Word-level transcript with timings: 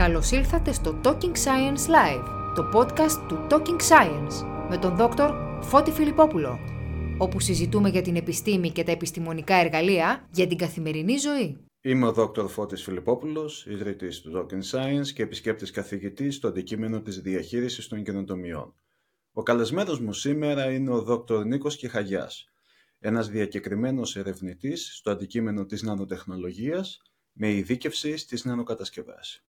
Καλώς 0.00 0.30
ήλθατε 0.30 0.72
στο 0.72 1.00
Talking 1.04 1.34
Science 1.44 1.86
Live, 1.88 2.24
το 2.54 2.70
podcast 2.74 3.28
του 3.28 3.46
Talking 3.50 3.80
Science, 3.90 4.66
με 4.68 4.78
τον 4.78 4.96
δόκτωρ 4.96 5.30
Φώτη 5.62 5.90
Φιλιππόπουλο, 5.90 6.58
όπου 7.18 7.40
συζητούμε 7.40 7.88
για 7.88 8.02
την 8.02 8.16
επιστήμη 8.16 8.70
και 8.70 8.84
τα 8.84 8.92
επιστημονικά 8.92 9.54
εργαλεία 9.54 10.28
για 10.32 10.46
την 10.46 10.58
καθημερινή 10.58 11.16
ζωή. 11.16 11.64
Είμαι 11.80 12.06
ο 12.06 12.12
Δόκτωρ 12.12 12.48
Φώτης 12.48 12.82
Φιλιππόπουλος, 12.82 13.66
ιδρυτής 13.66 14.20
του 14.20 14.32
Talking 14.36 14.70
Science 14.70 15.08
και 15.14 15.22
επισκέπτης 15.22 15.70
καθηγητής 15.70 16.34
στο 16.34 16.48
αντικείμενο 16.48 17.00
της 17.00 17.20
διαχείρισης 17.20 17.88
των 17.88 18.02
καινοτομιών. 18.02 18.74
Ο 19.32 19.42
καλεσμένος 19.42 20.00
μου 20.00 20.12
σήμερα 20.12 20.70
είναι 20.70 20.90
ο 20.90 21.02
Δόκτωρ 21.02 21.44
Νίκος 21.44 21.76
Κεχαγιάς, 21.76 22.44
ένας 22.98 23.28
διακεκριμένος 23.28 24.16
ερευνητής 24.16 24.90
στο 24.96 25.10
αντικείμενο 25.10 25.64
της 25.64 25.82
νανοτεχνολογίας 25.82 27.02
με 27.32 27.50
ειδίκευση 27.50 28.16
στις 28.16 28.44
νανοκατασκευές. 28.44 29.42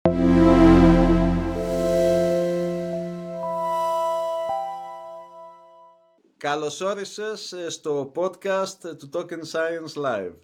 Καλώς 6.37 6.81
όρισες 6.81 7.53
ε, 7.53 7.71
στο 7.71 8.13
podcast 8.15 8.97
του 8.99 9.11
Token 9.13 9.41
Science 9.53 10.03
Live. 10.05 10.35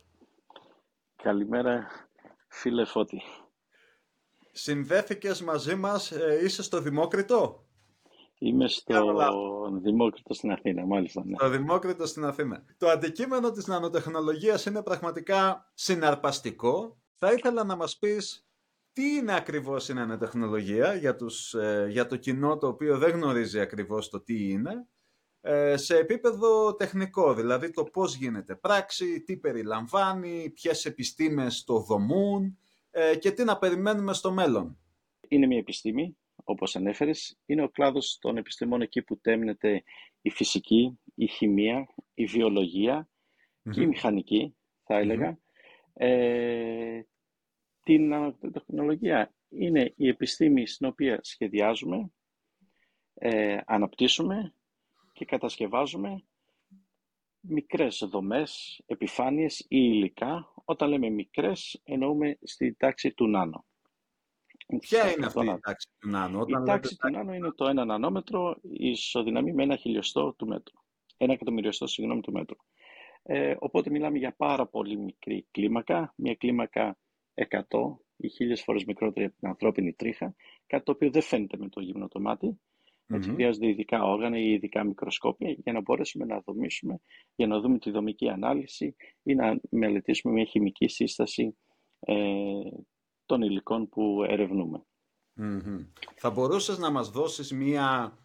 Καλημέρα 1.22 1.86
φίλε 2.48 2.84
Φώτη. 2.84 3.22
Συνδέθηκες 4.52 5.42
μαζί 5.42 5.74
μας, 5.74 6.10
ε, 6.12 6.40
είσαι 6.42 6.62
στο 6.62 6.80
Δημόκριτο; 6.80 7.66
Είμαι 8.38 8.68
στο 8.68 9.14
Δημόκριτο 9.82 10.34
στην 10.34 10.50
Αθήνα, 10.50 10.86
μάλιστα. 10.86 11.22
Ναι. 11.24 11.34
Στο 11.36 11.48
Δημόκριτο 11.48 12.06
στην 12.06 12.24
Αθήνα. 12.24 12.64
Το 12.78 12.88
αντικείμενο 12.88 13.50
της 13.50 13.66
νανοτεχνολογίας 13.66 14.66
είναι 14.66 14.82
πραγματικά 14.82 15.70
συναρπαστικό. 15.74 16.96
Θα 17.18 17.32
ήθελα 17.32 17.64
να 17.64 17.76
μας 17.76 17.98
πεις 17.98 18.46
τι 18.92 19.14
είναι 19.14 19.34
ακριβώς 19.34 19.88
η 19.88 19.94
νανοτεχνολογία 19.94 20.94
για, 20.94 21.16
τους, 21.16 21.54
ε, 21.54 21.86
για 21.90 22.06
το 22.06 22.16
κοινό 22.16 22.58
το 22.58 22.66
οποίο 22.66 22.98
δεν 22.98 23.10
γνωρίζει 23.10 23.60
ακριβώς 23.60 24.08
το 24.08 24.20
τι 24.20 24.50
είναι 24.50 24.86
ε, 25.40 25.76
σε 25.76 25.96
επίπεδο 25.96 26.74
τεχνικό, 26.74 27.34
δηλαδή 27.34 27.70
το 27.70 27.84
πώς 27.84 28.14
γίνεται 28.14 28.54
πράξη, 28.54 29.22
τι 29.22 29.36
περιλαμβάνει, 29.36 30.50
ποιες 30.50 30.84
επιστήμες 30.84 31.64
το 31.64 31.78
δομούν 31.78 32.58
ε, 32.90 33.16
και 33.16 33.30
τι 33.30 33.44
να 33.44 33.58
περιμένουμε 33.58 34.12
στο 34.12 34.32
μέλλον. 34.32 34.78
Είναι 35.28 35.46
μια 35.46 35.58
επιστήμη 35.58 36.16
όπως 36.44 36.76
ανέφερες, 36.76 37.38
είναι 37.46 37.62
ο 37.62 37.68
κλάδος 37.68 38.18
των 38.20 38.36
επιστημών 38.36 38.80
εκεί 38.80 39.02
που 39.02 39.18
τέμνεται 39.20 39.82
η 40.20 40.30
φυσική, 40.30 40.98
η 41.14 41.26
χημεία, 41.26 41.88
η 42.14 42.24
βιολογια 42.24 43.08
και 43.70 43.82
η 43.82 43.86
μηχανική, 43.86 44.56
θα 44.84 44.96
έλεγα. 44.96 45.38
Ε, 45.92 47.00
την 47.86 48.08
νανοτεχνολογία 48.08 49.34
είναι 49.48 49.92
η 49.96 50.08
επιστήμη 50.08 50.66
στην 50.66 50.86
οποία 50.86 51.18
σχεδιάζουμε, 51.22 52.10
ε, 53.14 53.58
αναπτύσσουμε 53.66 54.54
και 55.12 55.24
κατασκευάζουμε 55.24 56.24
μικρές 57.40 58.06
δομές, 58.10 58.82
επιφάνειες 58.86 59.60
ή 59.60 59.66
υλικά. 59.68 60.52
Όταν 60.64 60.88
λέμε 60.88 61.08
μικρές 61.08 61.80
εννοούμε 61.84 62.38
στη 62.42 62.74
τάξη 62.74 63.12
του 63.12 63.28
νάνο. 63.28 63.64
Ποια 64.80 65.12
είναι 65.12 65.26
αυτή 65.26 65.46
η 65.46 65.58
τάξη 65.60 65.88
του 65.98 66.08
νάνο. 66.08 66.40
Όταν 66.40 66.62
η 66.62 66.66
τάξη 66.66 66.96
του 66.96 67.10
νάνο 67.10 67.34
είναι 67.34 67.50
το 67.50 67.68
1 67.68 67.86
νανόμετρο 67.86 68.56
ισοδυναμεί 68.62 69.52
με 69.52 69.62
ένα 69.62 69.76
χιλιοστό 69.76 70.34
του 70.34 70.46
μέτρου. 70.46 70.78
Ένα 71.16 71.32
εκατομμυριοστό, 71.32 71.86
συγγνώμη, 71.86 72.20
του 72.20 72.32
μέτρου. 72.32 72.56
Ε, 73.22 73.56
οπότε 73.58 73.90
μιλάμε 73.90 74.18
για 74.18 74.34
πάρα 74.36 74.66
πολύ 74.66 74.96
μικρή 74.96 75.46
κλίμακα, 75.50 76.14
μια 76.16 76.34
κλίμακα 76.34 76.98
100 77.50 77.60
ή 78.16 78.28
χίλιες 78.28 78.62
φορές 78.62 78.84
μικρότερη 78.84 79.26
από 79.26 79.36
την 79.38 79.48
ανθρώπινη 79.48 79.92
τρίχα, 79.92 80.34
κάτι 80.66 80.84
το 80.84 80.92
οποίο 80.92 81.10
δεν 81.10 81.22
φαίνεται 81.22 81.56
με 81.56 81.68
το 81.68 81.80
γυμνό 81.80 82.08
το 82.08 82.20
μάτι. 82.20 82.60
Έτσι 83.08 83.30
χρειάζονται 83.30 83.68
ειδικά 83.68 84.02
όργανα 84.04 84.38
ή 84.38 84.52
ειδικά 84.52 84.84
μικροσκόπια 84.84 85.50
για 85.50 85.72
να 85.72 85.80
μπορέσουμε 85.80 86.24
να 86.24 86.40
δομήσουμε, 86.40 87.00
για 87.34 87.46
να 87.46 87.60
δούμε 87.60 87.78
τη 87.78 87.90
δομική 87.90 88.28
ανάλυση 88.28 88.96
ή 89.22 89.34
να 89.34 89.60
μελετήσουμε 89.70 90.34
μια 90.34 90.44
χημική 90.44 90.88
σύσταση 90.88 91.56
ε, 92.00 92.14
των 93.26 93.42
υλικών 93.42 93.88
που 93.88 94.24
ερευνουμε 94.28 94.84
Θα 96.16 96.30
μπορούσες 96.30 96.78
να 96.78 96.90
μας 96.90 97.10
δώσεις 97.10 97.52
μία 97.52 98.18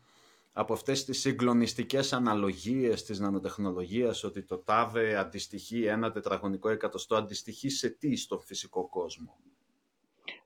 από 0.54 0.74
αυτές 0.74 1.06
τις 1.06 1.20
συγκλονιστικές 1.20 2.14
αναλογίες 2.14 3.04
της 3.04 3.20
νανοτεχνολογίας 3.20 4.24
ότι 4.24 4.44
το 4.44 4.58
τάδε 4.58 5.16
αντιστοιχεί 5.16 5.86
ένα 5.86 6.12
τετραγωνικό 6.12 6.70
εκατοστό 6.70 7.16
αντιστοιχεί 7.16 7.70
σε 7.70 7.90
τι 7.90 8.16
στο 8.16 8.40
φυσικό 8.40 8.88
κόσμο; 8.90 9.38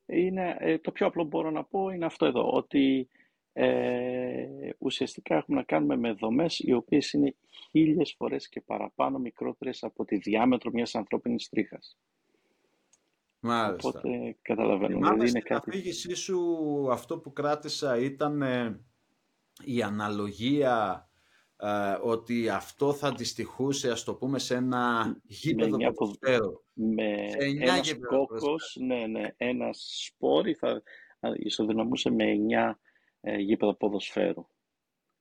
Είναι, 0.06 0.58
ε, 0.60 0.78
το 0.78 0.92
πιο 0.92 1.08
απλό 1.08 1.22
που 1.22 1.28
μπορώ 1.28 1.52
να 1.52 1.64
πω 1.64 1.90
είναι 1.90 2.06
αυτό 2.06 2.26
εδώ, 2.26 2.52
ότι 2.52 3.08
ε, 3.54 4.70
ουσιαστικά 4.78 5.36
έχουμε 5.36 5.58
να 5.58 5.64
κάνουμε 5.64 5.96
με 5.98 6.12
δομές 6.12 6.60
οι 6.60 6.74
οποίες 6.74 7.14
είναι 7.14 7.36
χίλιες 7.72 8.16
φορές 8.18 8.50
και 8.50 8.62
παραπάνω 8.62 9.20
μικρότερες 9.20 9.84
από 9.84 10.06
τη 10.06 10.18
διάμετρο 10.18 10.72
μιας 10.74 10.96
ανθρώπινης 10.96 11.50
τρίχας. 11.50 11.98
Μάλιστα. 13.40 13.90
Οπότε 13.90 14.38
καταλαβαίνω. 14.42 14.98
Δηλαδή 14.98 15.30
είναι 15.30 15.40
στην 15.40 15.56
αφήγησή 15.56 16.16
σου 16.16 16.38
αυτό 16.92 17.20
που 17.20 17.34
κράτησα 17.34 17.98
ήταν 17.98 18.42
ε, 18.42 18.80
η 19.64 19.82
αναλογία 19.82 21.10
ε, 21.58 21.98
ότι 22.02 22.50
αυτό 22.50 22.94
θα 22.94 23.08
αντιστοιχούσε 23.08 23.92
ας 23.92 24.04
το 24.04 24.16
πούμε 24.16 24.40
σε 24.40 24.56
ένα 24.56 25.16
γήπεδο 25.24 25.78
με 25.78 25.92
ποδοσφαίρου. 25.92 26.64
Με 26.74 27.28
ένας 27.60 27.94
κόκκος, 28.08 28.78
ναι, 28.80 29.08
ναι, 29.08 29.28
ένα 29.38 29.70
σπόρι 29.72 30.54
θα 30.54 30.82
ισοδυναμούσε 31.36 32.10
με 32.10 32.26
9 32.72 32.74
ε, 33.22 33.38
γήπεδο 33.38 33.76
ποδοσφαίρου. 33.76 34.48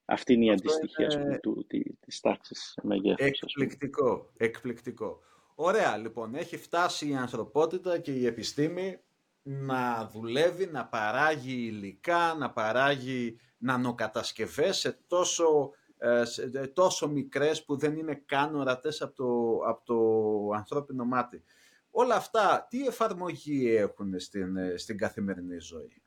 Αυτή 0.04 0.32
είναι 0.32 0.44
η 0.44 0.50
αντιστοιχία 0.50 1.20
είναι... 1.20 1.38
του, 1.38 1.66
της 2.00 2.20
τάξης 2.20 2.78
μεγέθους. 2.82 3.26
Εκπληκτικό, 3.26 4.30
εκπληκτικό. 4.36 5.18
Ωραία, 5.54 5.96
λοιπόν, 5.96 6.34
έχει 6.34 6.56
φτάσει 6.56 7.08
η 7.08 7.14
ανθρωπότητα 7.14 7.98
και 7.98 8.12
η 8.12 8.26
επιστήμη 8.26 8.98
να 9.46 10.06
δουλεύει, 10.06 10.66
να 10.66 10.86
παράγει 10.86 11.66
υλικά, 11.66 12.34
να 12.34 12.52
παράγει 12.52 13.36
νανοκατασκευές 13.58 14.76
σε 14.76 14.98
τόσο, 15.06 15.70
ε, 15.98 16.24
σε 16.24 16.66
τόσο 16.66 17.08
μικρές 17.08 17.64
που 17.64 17.76
δεν 17.76 17.96
είναι 17.96 18.22
καν 18.26 18.54
ορατές 18.54 19.02
από 19.02 19.14
το, 19.14 19.58
από 19.68 19.84
το 19.84 20.56
ανθρώπινο 20.56 21.04
μάτι. 21.04 21.42
Όλα 21.90 22.14
αυτά, 22.14 22.66
τι 22.70 22.86
εφαρμογή 22.86 23.74
έχουν 23.74 24.20
στην, 24.20 24.56
ε, 24.56 24.76
στην 24.76 24.98
καθημερινή 24.98 25.58
ζωή; 25.58 26.02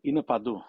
Είναι 0.00 0.22
παντού. 0.22 0.62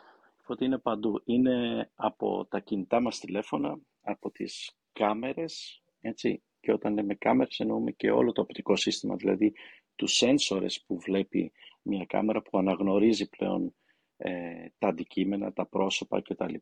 Ότι 0.45 0.65
είναι 0.65 0.77
παντού. 0.77 1.21
Είναι 1.25 1.89
από 1.95 2.45
τα 2.45 2.59
κινητά 2.59 3.01
μας 3.01 3.19
τηλέφωνα, 3.19 3.79
από 4.01 4.31
τις 4.31 4.77
κάμερες, 4.93 5.83
έτσι, 6.01 6.43
και 6.59 6.71
όταν 6.71 6.93
λέμε 6.93 7.15
κάμερες 7.15 7.59
εννοούμε 7.59 7.91
και 7.91 8.11
όλο 8.11 8.31
το 8.31 8.41
οπτικό 8.41 8.75
σύστημα, 8.75 9.15
δηλαδή 9.15 9.53
τους 9.95 10.15
σένσορες 10.15 10.83
που 10.87 10.99
βλέπει 10.99 11.51
μια 11.81 12.05
κάμερα 12.05 12.41
που 12.41 12.57
αναγνωρίζει 12.57 13.29
πλέον 13.29 13.75
ε, 14.17 14.65
τα 14.77 14.87
αντικείμενα, 14.87 15.53
τα 15.53 15.65
πρόσωπα 15.65 16.21
κτλ. 16.21 16.53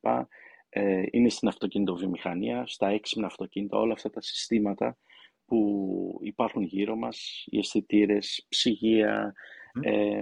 Ε, 0.70 1.04
είναι 1.12 1.30
στην 1.30 1.48
αυτοκινητοβιομηχανία, 1.48 2.64
στα 2.68 2.88
έξυπνα 2.88 3.26
αυτοκίνητα, 3.26 3.78
όλα 3.78 3.94
αυτά 3.94 4.10
τα 4.10 4.22
συστήματα 4.22 4.98
που 5.46 6.20
υπάρχουν 6.22 6.64
γύρω 6.64 6.96
μας, 6.96 7.44
οι 7.46 7.58
αισθητήρες, 7.58 8.46
ψυγεία, 8.50 9.34
ε, 9.82 10.22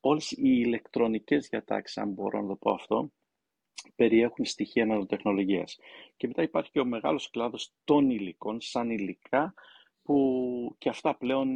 όλες 0.00 0.30
οι 0.30 0.62
ηλεκτρονικές 0.64 1.48
διατάξεις, 1.48 1.98
αν 1.98 2.10
μπορώ 2.10 2.40
να 2.40 2.48
το 2.48 2.56
πω 2.56 2.70
αυτό, 2.70 3.12
περιέχουν 3.94 4.44
στοιχεία 4.44 4.86
νανοτεχνολογίας. 4.86 5.78
Και 6.16 6.26
μετά 6.26 6.42
υπάρχει 6.42 6.70
και 6.70 6.80
ο 6.80 6.84
μεγάλος 6.84 7.30
κλάδος 7.30 7.74
των 7.84 8.10
υλικών, 8.10 8.60
σαν 8.60 8.90
υλικά, 8.90 9.54
που 10.04 10.74
και 10.78 10.88
αυτά 10.88 11.16
πλέον 11.16 11.48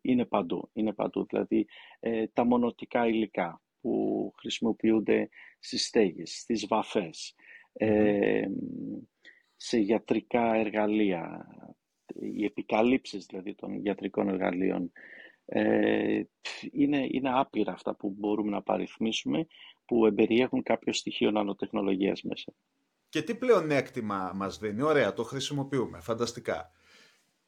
είναι 0.00 0.24
παντού. 0.24 0.70
Είναι 0.72 0.92
παντού. 0.92 1.26
Δηλαδή 1.28 1.66
ε, 2.00 2.26
τα 2.26 2.44
μονοτικά 2.44 3.06
υλικά 3.06 3.62
που 3.80 4.32
χρησιμοποιούνται 4.36 5.28
στις 5.58 5.86
στέγες, 5.86 6.38
στις 6.38 6.66
βαφές, 6.66 7.34
ε, 7.72 8.46
σε 9.56 9.78
γιατρικά 9.78 10.54
εργαλεία, 10.54 11.46
οι 12.20 12.44
επικαλύψεις 12.44 13.26
δηλαδή 13.26 13.54
των 13.54 13.74
γιατρικών 13.74 14.28
εργαλείων. 14.28 14.92
Ε, 15.44 16.22
είναι, 16.72 17.06
είναι 17.10 17.30
άπειρα 17.32 17.72
αυτά 17.72 17.96
που 17.96 18.14
μπορούμε 18.18 18.50
να 18.50 18.62
παριθμίσουμε 18.62 19.46
που 19.84 20.06
εμπεριέχουν 20.06 20.62
κάποιο 20.62 20.92
στοιχείο 20.92 21.30
νανοτεχνολογίας 21.30 22.22
μέσα. 22.22 22.52
Και 23.08 23.22
τι 23.22 23.34
πλεονέκτημα 23.34 24.32
μας 24.34 24.58
δίνει; 24.58 24.82
Ωραία, 24.82 25.12
το 25.12 25.22
χρησιμοποιούμε. 25.22 26.00
Φανταστικά. 26.00 26.72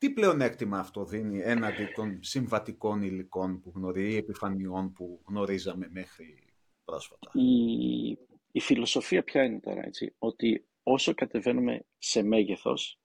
Τι 0.01 0.11
πλεονέκτημα 0.11 0.79
αυτό 0.79 1.05
δίνει 1.05 1.41
έναντι 1.41 1.85
των 1.95 2.19
συμβατικών 2.23 3.03
υλικών 3.03 3.61
που 3.61 3.73
γνωρίζει, 3.75 4.17
επιφανειών 4.17 4.93
που 4.93 5.23
γνωρίζαμε 5.27 5.89
μέχρι 5.93 6.35
πρόσφατα; 6.85 7.31
Η, 7.33 8.11
η 8.53 8.61
φιλοσοφία 8.61 9.23
ποια 9.23 9.45
είναι 9.45 9.61
τώρα, 9.61 9.87
έτσι, 9.87 10.15
ότι 10.19 10.67
όσο 10.83 11.15
κατεβαίνουμε 11.15 11.85
σε 11.99 12.23
μεγεθος 12.23 13.01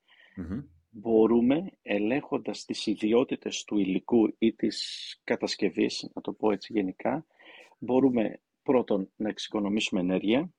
μπορούμε 0.89 1.71
ελέγχοντας 1.81 2.65
τις 2.65 2.85
ιδιότητες 2.85 3.63
του 3.63 3.77
υλικού 3.77 4.35
ή 4.37 4.53
της 4.53 5.19
κατασκευής, 5.23 6.09
να 6.13 6.21
το 6.21 6.33
πω 6.33 6.51
έτσι 6.51 6.73
γενικά, 6.73 7.25
μπορούμε 7.77 8.41
πρώτον 8.63 9.11
να 9.15 9.29
εξοικονομήσουμε 9.29 10.01
ενέργεια, 10.01 10.53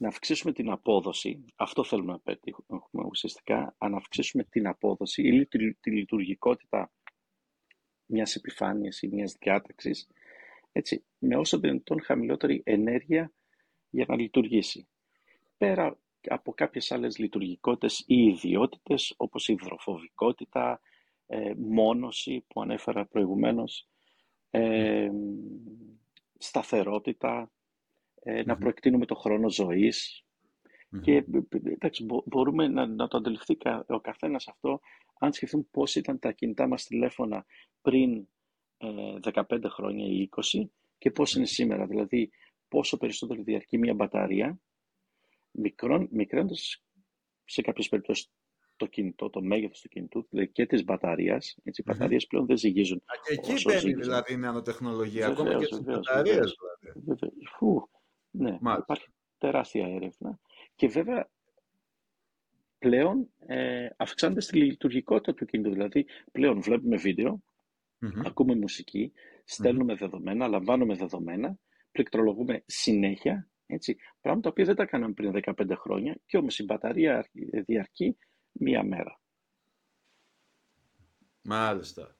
να 0.00 0.08
αυξήσουμε 0.08 0.52
την 0.52 0.70
απόδοση, 0.70 1.44
αυτό 1.56 1.84
θέλουμε 1.84 2.12
να 2.12 2.18
πετύχουμε 2.18 3.04
ουσιαστικά, 3.08 3.74
αν 3.78 3.94
αυξήσουμε 3.94 4.44
την 4.44 4.66
απόδοση 4.66 5.22
ή 5.22 5.46
τη, 5.80 5.90
λειτουργικότητα 5.90 6.92
μιας 8.06 8.34
επιφάνειας 8.34 9.02
ή 9.02 9.08
μιας 9.08 9.36
διάταξης, 9.40 10.08
έτσι, 10.72 11.04
με 11.18 11.36
όσο 11.36 11.58
δυνατόν 11.58 12.02
χαμηλότερη 12.02 12.62
ενέργεια 12.64 13.32
για 13.90 14.04
να 14.08 14.16
λειτουργήσει. 14.16 14.88
Πέρα 15.56 15.98
από 16.28 16.52
κάποιες 16.52 16.92
άλλες 16.92 17.18
λειτουργικότητες 17.18 18.04
ή 18.06 18.24
ιδιότητες, 18.24 19.14
όπως 19.16 19.48
η 19.48 19.52
υδροφοβικότητα, 19.52 20.80
ε, 21.26 21.52
μόνωση 21.56 22.44
που 22.48 22.62
ανέφερα 22.62 23.06
προηγουμένως, 23.06 23.88
ε, 24.50 25.10
σταθερότητα, 26.38 27.50
ε, 28.20 28.42
να 28.42 28.56
προεκτείνουμε 28.56 29.06
το 29.06 29.14
χρόνο 29.14 29.48
Και 31.02 31.24
εντάξει, 31.64 32.06
μπορούμε 32.24 32.68
να, 32.68 32.86
να 32.86 33.08
το 33.08 33.16
αντιληφθεί 33.16 33.56
ο 33.86 34.00
καθένας 34.00 34.48
αυτό, 34.48 34.80
αν 35.18 35.32
σκεφτούμε 35.32 35.64
πώς 35.70 35.94
ήταν 35.94 36.18
τα 36.18 36.32
κινητά 36.32 36.66
μας 36.66 36.84
τηλέφωνα 36.84 37.44
πριν 37.80 38.28
15 38.78 39.42
ε, 39.48 39.68
χρόνια 39.68 40.06
ή 40.06 40.28
20 40.30 40.68
και 40.98 41.10
πώς 41.10 41.34
είναι 41.34 41.46
σήμερα. 41.46 41.86
Δηλαδή, 41.86 42.30
πόσο 42.68 42.96
περισσότερο 42.96 43.42
διαρκεί 43.42 43.78
μια 43.78 43.94
μπαταρία, 43.94 44.60
μικρώνοντας 46.10 46.84
σε 47.44 47.62
κάποιες 47.62 47.88
περιπτώσεις 47.88 48.30
το 48.76 48.86
κινητό, 48.86 49.30
το 49.30 49.42
μέγεθος 49.42 49.80
του 49.80 49.88
κινητού 49.88 50.26
δηλαδή 50.30 50.48
και 50.48 50.66
της 50.66 50.84
μπαταρίας. 50.84 51.56
Οι 51.62 51.82
μπαταρίες 51.84 52.26
πλέον 52.26 52.46
δεν 52.46 52.56
ζυγίζουν. 52.56 52.98
Α, 52.98 53.12
και 53.26 53.32
εκεί 53.32 53.62
μπαίνει 53.68 53.94
δηλαδή 53.94 54.32
η 54.32 54.36
νανοτεχνολογία, 54.36 55.26
ακόμα 55.26 55.54
και 55.54 55.66
τι 55.66 55.80
μπαταρίες. 55.80 56.54
Δηλαδή. 56.94 57.28
Φου, 57.56 57.88
ναι, 58.30 58.58
υπάρχει 58.78 59.06
τεράστια 59.38 59.86
έρευνα. 59.86 60.38
Και 60.74 60.88
βέβαια 60.88 61.30
πλέον 62.78 63.30
ε, 63.46 63.88
αυξάνεται 63.96 64.40
στη 64.40 64.56
λειτουργικότητα 64.56 65.34
του 65.34 65.44
κινητού. 65.44 65.70
Δηλαδή 65.70 66.06
πλέον 66.32 66.60
βλέπουμε 66.60 66.96
βίντεο, 66.96 67.42
ακούμε 68.24 68.54
μουσική, 68.54 69.12
δεδομένα, 69.94 70.48
λαμβάνουμε 70.48 70.94
δεδομένα, 70.94 71.56
πληκτρολογούμε 71.92 72.62
συνέχεια. 72.66 73.48
Έτσι, 73.66 73.96
πράγματα 74.20 74.52
που 74.52 74.64
δεν 74.64 74.74
τα 74.74 74.86
κάναμε 74.86 75.12
πριν 75.12 75.32
15 75.44 75.52
χρόνια 75.76 76.20
και 76.26 76.36
όμως 76.36 76.58
η 76.58 76.64
μπαταρία 76.64 77.28
διαρκεί 77.66 78.16
μία 78.52 78.84
μέρα. 78.84 79.20
Μάλιστα. 81.42 82.16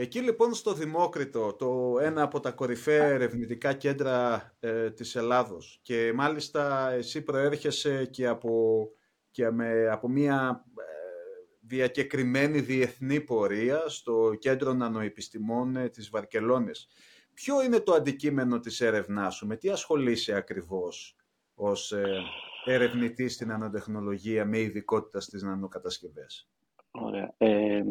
Εκεί 0.00 0.20
λοιπόν 0.20 0.54
στο 0.54 0.72
Δημόκριτο, 0.72 1.52
το 1.52 1.98
ένα 2.00 2.22
από 2.22 2.40
τα 2.40 2.50
κορυφαία 2.50 3.04
ερευνητικά 3.04 3.72
κέντρα 3.72 4.50
ε, 4.60 4.90
της 4.90 5.16
Ελλάδος 5.16 5.78
και 5.82 6.12
μάλιστα 6.14 6.90
εσύ 6.90 7.22
προέρχεσαι 7.22 8.04
και 8.04 8.26
από, 8.26 8.84
και 9.30 9.50
με, 9.50 9.88
από 9.88 10.08
μια 10.08 10.64
ε, 10.78 10.82
διακεκριμένη 11.60 12.60
διεθνή 12.60 13.20
πορεία 13.20 13.88
στο 13.88 14.34
Κέντρο 14.38 14.72
Νανοεπιστημών 14.72 15.76
ε, 15.76 15.88
της 15.88 16.10
Βαρκελόνης. 16.10 16.88
Ποιο 17.34 17.62
είναι 17.62 17.80
το 17.80 17.92
αντικείμενο 17.92 18.60
της 18.60 18.80
έρευνάς 18.80 19.34
σου, 19.34 19.46
με 19.46 19.56
τι 19.56 19.70
ασχολείσαι 19.70 20.34
ακριβώς 20.34 21.16
ως 21.54 21.92
ε, 21.92 22.22
ερευνητής 22.64 23.34
στην 23.34 23.52
ανατεχνολογία 23.52 24.44
με 24.44 24.58
ειδικότητα 24.58 25.20
στις 25.20 25.42
νανοκατασκευές; 25.42 26.48
Ωραία. 26.90 27.34
Ε, 27.36 27.82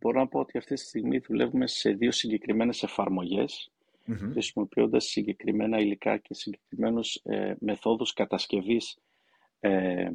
μπορώ 0.00 0.18
να 0.18 0.28
πω 0.28 0.38
ότι 0.38 0.58
αυτή 0.58 0.74
τη 0.74 0.80
στιγμή 0.80 1.18
δουλεύουμε 1.18 1.66
σε 1.66 1.90
δύο 1.90 2.12
συγκεκριμένες 2.12 2.82
εφαρμογές 2.82 3.70
mm-hmm. 4.08 4.28
χρησιμοποιώντας 4.32 5.04
συγκεκριμένα 5.04 5.78
υλικά 5.78 6.16
και 6.16 6.34
συγκεκριμένους 6.34 7.14
ε, 7.14 7.56
μεθόδους 7.60 8.12
κατασκευής 8.12 8.98
ε, 9.60 10.10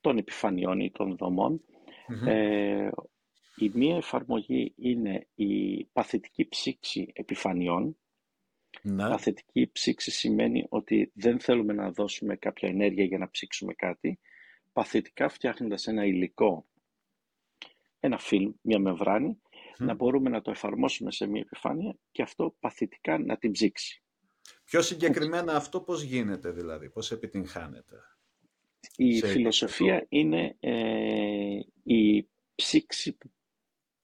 των 0.00 0.18
επιφανειών 0.18 0.80
ή 0.80 0.90
των 0.90 1.16
δομων 1.16 1.62
Ε, 2.26 2.90
η 3.56 3.70
μία 3.74 3.96
εφαρμογή 3.96 4.72
είναι 4.76 5.26
η 5.34 5.84
παθητική 5.84 6.48
ψήξη 6.48 7.10
επιφανειών. 7.12 7.96
Να. 8.82 9.08
Παθητική 9.08 9.70
ψήξη 9.72 10.10
σημαίνει 10.10 10.66
ότι 10.68 11.10
δεν 11.14 11.40
θέλουμε 11.40 11.72
να 11.72 11.90
δώσουμε 11.90 12.36
κάποια 12.36 12.68
ενέργεια 12.68 13.04
για 13.04 13.18
να 13.18 13.30
ψήξουμε 13.30 13.74
κάτι. 13.74 14.18
Παθητικά 14.72 15.28
φτιάχνοντας 15.28 15.86
ένα 15.86 16.04
υλικό 16.04 16.66
ένα 18.00 18.18
φιλμ, 18.18 18.52
μια 18.60 18.78
μεμβράνη, 18.78 19.40
να 19.78 19.94
μπορούμε 19.94 20.30
να 20.30 20.40
το 20.40 20.50
εφαρμόσουμε 20.50 21.10
σε 21.10 21.26
μια 21.26 21.40
επιφάνεια 21.40 21.96
και 22.12 22.22
αυτό 22.22 22.56
παθητικά 22.60 23.18
να 23.18 23.36
την 23.36 23.52
ψήξει. 23.52 24.02
Πιο 24.64 24.82
συγκεκριμένα 24.82 25.56
αυτό 25.56 25.80
πώς 25.80 26.02
γίνεται 26.02 26.50
δηλαδή, 26.50 26.90
πώς 26.90 27.12
επιτυγχάνεται; 27.12 27.96
Η 28.96 29.20
φιλοσοφία 29.20 30.06
είναι 30.08 30.56
ε, 30.60 31.60
η 31.82 32.28
ψήξη 32.54 33.16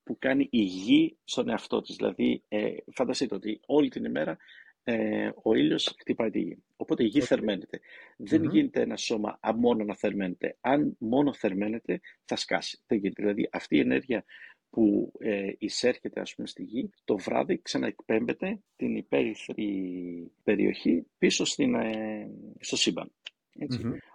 που, 0.02 0.19
κάνει 0.19 0.49
η 0.50 0.62
γη 0.62 1.17
στον 1.25 1.49
εαυτό 1.49 1.81
της. 1.81 1.96
Δηλαδή, 1.96 2.43
ε, 2.49 2.75
φανταστείτε 2.93 3.35
ότι 3.35 3.61
όλη 3.67 3.88
την 3.88 4.05
ημέρα 4.05 4.37
ε, 4.84 5.31
ο 5.42 5.54
ήλιος 5.54 5.94
χτυπάει 5.98 6.31
τη 6.31 6.40
γη. 6.40 6.62
Οπότε 6.76 7.04
η 7.04 7.06
γη 7.06 7.20
θερμαίνεται. 7.20 7.81
Δεν 8.16 8.44
γίνεται 8.44 8.81
ένα 8.81 8.96
σώμα 8.96 9.38
μόνο 9.54 9.84
να 9.84 9.94
θερμαίνεται. 9.94 10.56
Αν 10.60 10.96
μόνο 10.98 11.34
θερμαίνεται, 11.34 12.00
θα 12.25 12.36
σκάσει. 12.36 12.81
Δεν 12.86 12.98
γίνεται. 12.98 13.22
Δηλαδή 13.22 13.48
αυτή 13.52 13.76
η 13.76 13.81
ενέργεια 13.81 14.25
που 14.70 15.12
ε, 15.19 15.52
εισέρχεται 15.58 16.20
ας 16.20 16.34
πούμε, 16.34 16.48
στη 16.48 16.62
γη, 16.62 16.90
το 17.04 17.16
βράδυ 17.16 17.58
ξαναεκπέμπεται 17.62 18.60
την 18.76 18.96
υπέρυθρη 18.96 20.32
περιοχή 20.42 21.06
πίσω 21.19 21.44
στην, 21.44 21.75
ε, 21.75 22.31
στο 22.60 22.76
σύμπαν. 22.76 23.12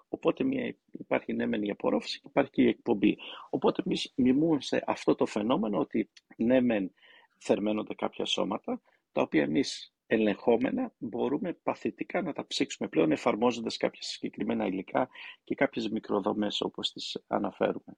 Οπότε 0.07 0.43
μια, 0.43 0.75
υπάρχει 0.91 1.33
ναι 1.33 1.45
μεν 1.45 1.63
η 1.63 1.69
απορρόφηση, 1.69 2.21
υπάρχει 2.25 2.51
και 2.51 2.61
η 2.61 2.67
εκπομπή. 2.67 3.17
Οπότε 3.49 3.81
εμείς 3.85 4.13
μιμούμαστε 4.15 4.83
αυτό 4.85 5.15
το 5.15 5.25
φαινόμενο 5.25 5.79
ότι 5.79 6.09
ναι 6.35 6.61
μεν 6.61 6.91
θερμαίνονται 7.37 7.93
κάποια 7.93 8.25
σώματα, 8.25 8.81
τα 9.11 9.21
οποία 9.21 9.43
εμείς 9.43 9.93
ελεγχόμενα 10.11 10.93
μπορούμε 10.97 11.53
παθητικά 11.53 12.21
να 12.21 12.33
τα 12.33 12.47
ψήξουμε 12.47 12.89
πλέον 12.89 13.11
εφαρμόζοντας 13.11 13.77
κάποια 13.77 14.01
συγκεκριμένα 14.01 14.65
υλικά 14.65 15.09
και 15.43 15.55
κάποιες 15.55 15.89
μικροδομές 15.89 16.61
όπως 16.61 16.91
τις 16.91 17.23
αναφέρουμε. 17.27 17.97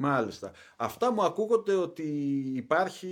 Μάλιστα. 0.00 0.52
Αυτά 0.76 1.12
μου 1.12 1.22
ακούγονται 1.22 1.74
ότι 1.74 2.08
υπάρχει 2.56 3.08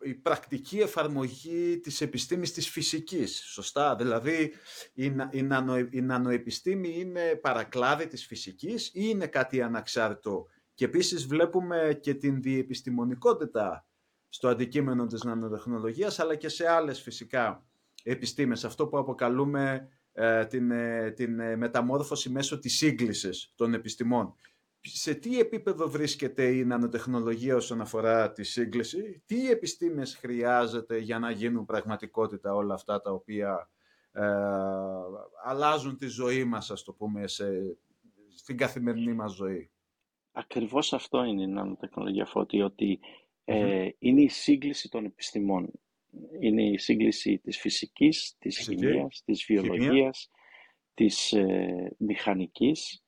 η, 0.00 0.14
πρακτική 0.14 0.78
εφαρμογή 0.78 1.78
της 1.78 2.00
επιστήμης 2.00 2.52
της 2.52 2.68
φυσικής. 2.68 3.42
Σωστά. 3.44 3.96
Δηλαδή 3.96 4.52
η, 4.94 5.04
η, 5.30 5.42
νανο, 5.42 5.78
η 5.78 6.00
νανοεπιστήμη 6.00 6.98
είναι 6.98 7.34
παρακλάδι 7.34 8.06
της 8.06 8.26
φυσικής 8.26 8.86
ή 8.86 8.90
είναι 8.92 9.26
κάτι 9.26 9.62
αναξάρτητο; 9.62 10.46
Και 10.74 10.84
επίσης 10.84 11.26
βλέπουμε 11.26 11.98
και 12.02 12.14
την 12.14 12.42
διεπιστημονικότητα 12.42 13.86
στο 14.28 14.48
αντικείμενο 14.48 15.06
της 15.06 15.24
νανοτεχνολογίας, 15.24 16.18
αλλά 16.18 16.34
και 16.34 16.48
σε 16.48 16.68
άλλες 16.68 17.00
φυσικά 17.00 17.66
επιστήμες. 18.02 18.64
Αυτό 18.64 18.86
που 18.86 18.98
αποκαλούμε 18.98 19.88
ε, 20.12 20.44
την, 20.46 20.70
ε, 20.70 21.10
την 21.10 21.40
ε, 21.40 21.56
μεταμόρφωση 21.56 22.30
μέσω 22.30 22.58
της 22.58 22.76
σύγκλησης 22.76 23.52
των 23.54 23.74
επιστημών. 23.74 24.34
Σε 24.80 25.14
τι 25.14 25.38
επίπεδο 25.38 25.88
βρίσκεται 25.88 26.44
η 26.44 26.64
νανοτεχνολογία 26.64 27.56
όσον 27.56 27.80
αφορά 27.80 28.32
τη 28.32 28.42
σύγκληση, 28.42 29.22
τι 29.26 29.50
επιστήμες 29.50 30.16
χρειάζεται 30.16 30.98
για 30.98 31.18
να 31.18 31.30
γίνουν 31.30 31.64
πραγματικότητα 31.64 32.54
όλα 32.54 32.74
αυτά 32.74 33.00
τα 33.00 33.10
οποία 33.10 33.70
αλλάζουν 35.44 35.96
τη 35.96 36.06
ζωή 36.06 36.44
μας, 36.44 36.70
ας 36.70 36.82
το 36.82 36.92
πούμε, 36.92 37.26
σε, 37.26 37.78
στην 38.36 38.56
καθημερινή 38.56 39.12
μας 39.12 39.32
ζωή; 39.32 39.70
Ακριβώς 40.32 40.92
αυτό 40.92 41.24
είναι 41.24 41.42
η 41.42 41.46
νανοτεχνολογία, 41.46 42.26
Φώτη, 42.26 42.62
ότι 42.62 43.00
ε, 43.48 43.88
είναι 43.98 44.22
η 44.22 44.28
σύγκληση 44.28 44.88
των 44.88 45.04
επιστημών. 45.04 45.70
Είναι 46.40 46.62
η 46.62 46.78
σύγκληση 46.78 47.38
της 47.38 47.58
φυσικής, 47.58 48.36
της 48.38 48.56
Φυσική. 48.56 48.86
χημίας, 48.86 49.22
της 49.24 49.44
βιολογίας, 49.48 50.30
της 50.94 51.32
ε, 51.32 51.94
μηχανικής. 51.98 53.04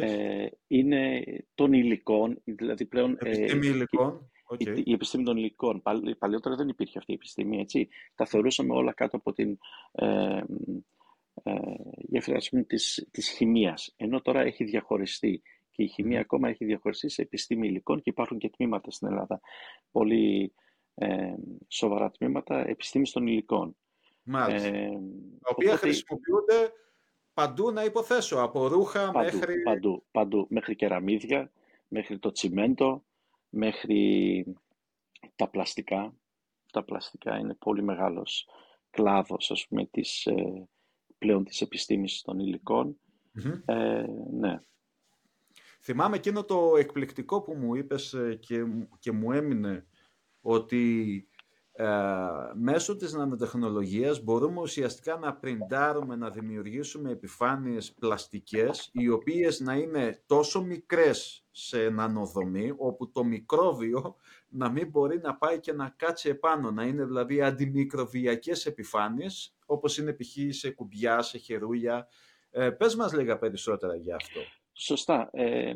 Ε, 0.00 0.46
είναι 0.66 1.24
των 1.54 1.72
υλικών, 1.72 2.40
δηλαδή 2.44 2.86
πλέον... 2.86 3.16
Ε, 3.20 3.30
επιστήμη 3.30 3.66
υλικών. 3.66 4.30
Okay. 4.52 4.82
Η, 4.84 4.92
επιστήμη 4.92 5.24
των 5.24 5.36
υλικών. 5.36 5.82
παλιότερα 6.18 6.56
δεν 6.56 6.68
υπήρχε 6.68 6.98
αυτή 6.98 7.10
η 7.10 7.14
επιστήμη, 7.14 7.60
έτσι. 7.60 7.88
Τα 8.14 8.26
θεωρούσαμε 8.26 8.74
όλα 8.74 8.92
κάτω 8.92 9.16
από 9.16 9.32
την 9.32 9.58
ε, 9.92 10.40
ε, 11.42 11.52
γέφυρα 11.96 12.38
της, 12.66 13.08
της 13.10 13.28
χημίας. 13.28 13.94
Ενώ 13.96 14.20
τώρα 14.20 14.40
έχει 14.40 14.64
διαχωριστεί 14.64 15.42
και 15.72 15.82
η 15.82 15.86
χημεία 15.86 16.20
ακόμα 16.20 16.48
έχει 16.48 16.64
διαχωριστεί 16.64 17.08
σε 17.08 17.22
επιστήμη 17.22 17.66
υλικών 17.66 18.02
και 18.02 18.10
υπάρχουν 18.10 18.38
και 18.38 18.50
τμήματα 18.50 18.90
στην 18.90 19.08
Ελλάδα. 19.08 19.40
Πολύ 19.90 20.54
ε, 20.94 21.34
σοβαρά 21.68 22.10
τμήματα 22.10 22.68
επιστήμης 22.68 23.10
των 23.10 23.26
υλικών. 23.26 23.76
Μάλιστα. 24.22 24.68
Ε, 24.68 24.88
τα 25.40 25.48
οποία 25.50 25.72
οπότε... 25.72 25.76
χρησιμοποιούνται 25.76 26.72
παντού 27.34 27.70
να 27.70 27.84
υποθέσω, 27.84 28.36
από 28.36 28.66
ρούχα 28.66 29.10
παντού, 29.10 29.36
μέχρι... 29.36 29.62
Παντού, 29.62 30.04
παντού, 30.10 30.46
μέχρι 30.50 30.76
κεραμίδια, 30.76 31.52
μέχρι 31.88 32.18
το 32.18 32.32
τσιμέντο, 32.32 33.04
μέχρι 33.48 34.44
τα 35.36 35.48
πλαστικά. 35.48 36.14
Τα 36.72 36.84
πλαστικά 36.84 37.38
είναι 37.38 37.54
πολύ 37.54 37.82
μεγάλος 37.82 38.48
κλάδος, 38.90 39.50
ας 39.50 39.66
πούμε, 39.66 39.86
της, 39.86 40.26
ε, 40.26 40.68
πλέον 41.18 41.44
της 41.44 41.60
επιστήμης 41.60 42.22
των 42.22 42.38
υλικων 42.38 42.96
Ε, 43.64 44.04
ναι. 44.32 44.58
Θυμάμαι 45.84 46.16
εκείνο 46.16 46.44
το 46.44 46.76
εκπληκτικό 46.78 47.42
που 47.42 47.54
μου 47.54 47.74
είπες 47.74 48.12
ε, 48.12 48.34
και, 48.40 48.64
και 48.98 49.12
μου 49.12 49.32
έμεινε 49.32 49.86
ότι 50.40 51.26
ε, 51.72 51.86
μέσω 52.54 52.96
της 52.96 53.12
νανοτεχνολογίας 53.12 54.22
μπορούμε 54.22 54.60
ουσιαστικά 54.60 55.16
να 55.16 55.34
πριντάρουμε, 55.34 56.16
να 56.16 56.30
δημιουργήσουμε 56.30 57.10
επιφάνειες 57.10 57.92
πλαστικές 57.92 58.90
οι 58.92 59.08
οποίες 59.08 59.60
να 59.60 59.74
είναι 59.74 60.22
τόσο 60.26 60.62
μικρές 60.62 61.46
σε 61.50 61.88
νανοδομή 61.88 62.72
όπου 62.76 63.10
το 63.10 63.24
μικρόβιο 63.24 64.16
να 64.48 64.70
μην 64.70 64.88
μπορεί 64.88 65.18
να 65.18 65.36
πάει 65.36 65.60
και 65.60 65.72
να 65.72 65.94
κάτσει 65.96 66.28
επάνω, 66.28 66.70
να 66.70 66.84
είναι 66.84 67.04
δηλαδή 67.04 67.42
αντιμικροβιακές 67.42 68.66
επιφάνειες 68.66 69.56
όπως 69.66 69.98
είναι 69.98 70.12
π.χ. 70.12 70.54
σε 70.54 70.70
κουμπιά, 70.70 71.22
σε 71.22 71.38
χερούλια. 71.38 72.08
Ε, 72.50 72.70
πες 72.70 72.96
μας 72.96 73.12
λίγα 73.12 73.38
περισσότερα 73.38 73.96
για 73.96 74.14
αυτό. 74.14 74.40
Σωστά. 74.84 75.30
Ε, 75.32 75.72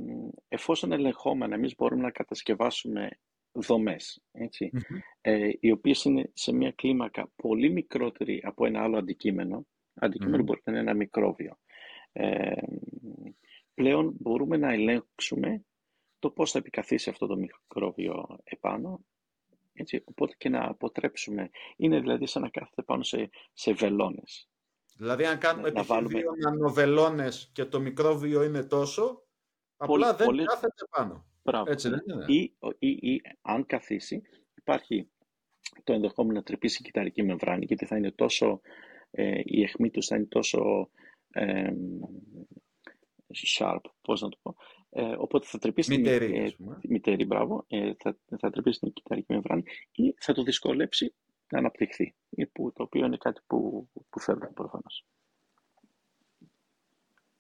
εφόσον 0.49 0.93
ελεγχόμενα 0.93 1.55
εμείς 1.55 1.75
μπορούμε 1.75 2.03
να 2.03 2.11
κατασκευάσουμε 2.11 3.09
δομές, 3.53 4.23
ε, 5.21 5.51
οι 5.61 5.71
οποίες 5.71 6.05
είναι 6.05 6.31
σε 6.33 6.53
μια 6.53 6.71
κλίμακα 6.71 7.31
πολύ 7.37 7.71
μικρότερη 7.71 8.43
από 8.45 8.67
ένα 8.67 8.83
άλλο 8.83 8.99
αντικείμενο. 8.99 9.67
Αντικείμενο 9.95 10.43
μπορεί 10.43 10.61
να 10.65 10.73
είναι 10.73 10.81
ένα 10.81 10.95
μικρόβιο. 10.95 11.59
Ε, 12.13 12.63
πλέον 13.75 14.15
μπορούμε 14.19 14.57
να 14.57 14.73
ελέγξουμε 14.73 15.65
το 16.19 16.31
πώς 16.31 16.51
θα 16.51 16.59
επικαθίσει 16.59 17.11
αυτό 17.11 17.27
το 17.27 17.37
μικρόβιο 17.37 18.39
επάνω, 18.45 19.05
έτσι, 19.73 20.03
οπότε 20.05 20.35
και 20.39 20.49
να 20.49 20.65
αποτρέψουμε. 20.65 21.51
Είναι 21.77 22.01
δηλαδή 22.01 22.27
σαν 22.27 22.43
να 22.43 22.49
κάθεται 22.49 22.83
πάνω 22.83 23.03
σε, 23.03 23.31
σε 23.53 23.73
βελόνες. 23.73 24.49
Δηλαδή 24.97 25.25
αν 25.25 25.39
κάνουμε 25.39 25.71
να 25.71 25.83
βάλουμε... 25.83 26.19
δύο 26.19 26.33
νανοβελόνες 26.37 27.51
και 27.53 27.65
το 27.65 27.81
μικρόβιο 27.81 28.43
είναι 28.43 28.63
τόσο, 28.63 29.27
απλά 29.77 30.15
δεν 30.15 30.27
πολύ... 30.27 30.45
κάθεται 30.45 30.87
πάνω. 30.91 31.27
Μπράβο. 31.43 31.71
Έτσι 31.71 31.89
δεν 31.89 32.03
είναι. 32.11 32.25
Ή, 32.29 32.57
ή, 32.79 32.89
ή, 32.89 33.21
αν 33.43 33.67
καθίσει, 33.67 34.23
υπάρχει 34.55 35.11
το 35.85 35.93
ενδεχόμενο 35.93 36.39
να 36.39 36.45
τρυπήσει 36.45 36.79
η 36.81 36.85
κυταρική 36.85 37.23
μεμβράνη, 37.23 37.65
γιατί 37.65 37.87
θα 37.87 37.97
είναι 37.97 38.11
τόσο, 38.11 38.61
ε, 39.11 39.41
η 39.45 39.63
αιχμή 39.63 39.91
τους 39.91 40.07
θα 40.07 40.17
είναι 40.17 40.27
τόσο 40.27 40.91
ε, 41.31 41.71
sharp, 43.59 43.81
πώς 44.01 44.21
να 44.21 44.29
το 44.29 44.39
πω. 44.43 44.57
Ε, 44.91 45.15
οπότε 45.19 45.47
θα 45.47 45.59
τρυπήσει 45.59 45.97
μητερή, 45.97 46.27
την, 46.57 46.71
ε, 46.71 46.79
μητερή, 46.89 47.25
μπράβο, 47.25 47.65
ε, 47.69 47.93
θα, 47.99 48.19
θα 48.39 48.51
τρυπήσει 48.51 48.79
την 48.79 48.93
κυταρική 48.93 49.33
μεμβράνη 49.33 49.63
ή 49.93 50.15
θα 50.19 50.33
το 50.33 50.43
δυσκολέψει 50.43 51.15
να 51.49 51.59
αναπτυχθεί, 51.59 52.15
που, 52.53 52.73
το 52.73 52.83
οποίο 52.83 53.07
είναι 53.07 53.17
κάτι 53.17 53.41
που, 53.47 53.89
που 54.11 54.21
θέλουμε 54.21 54.51
προφανώς. 54.55 55.07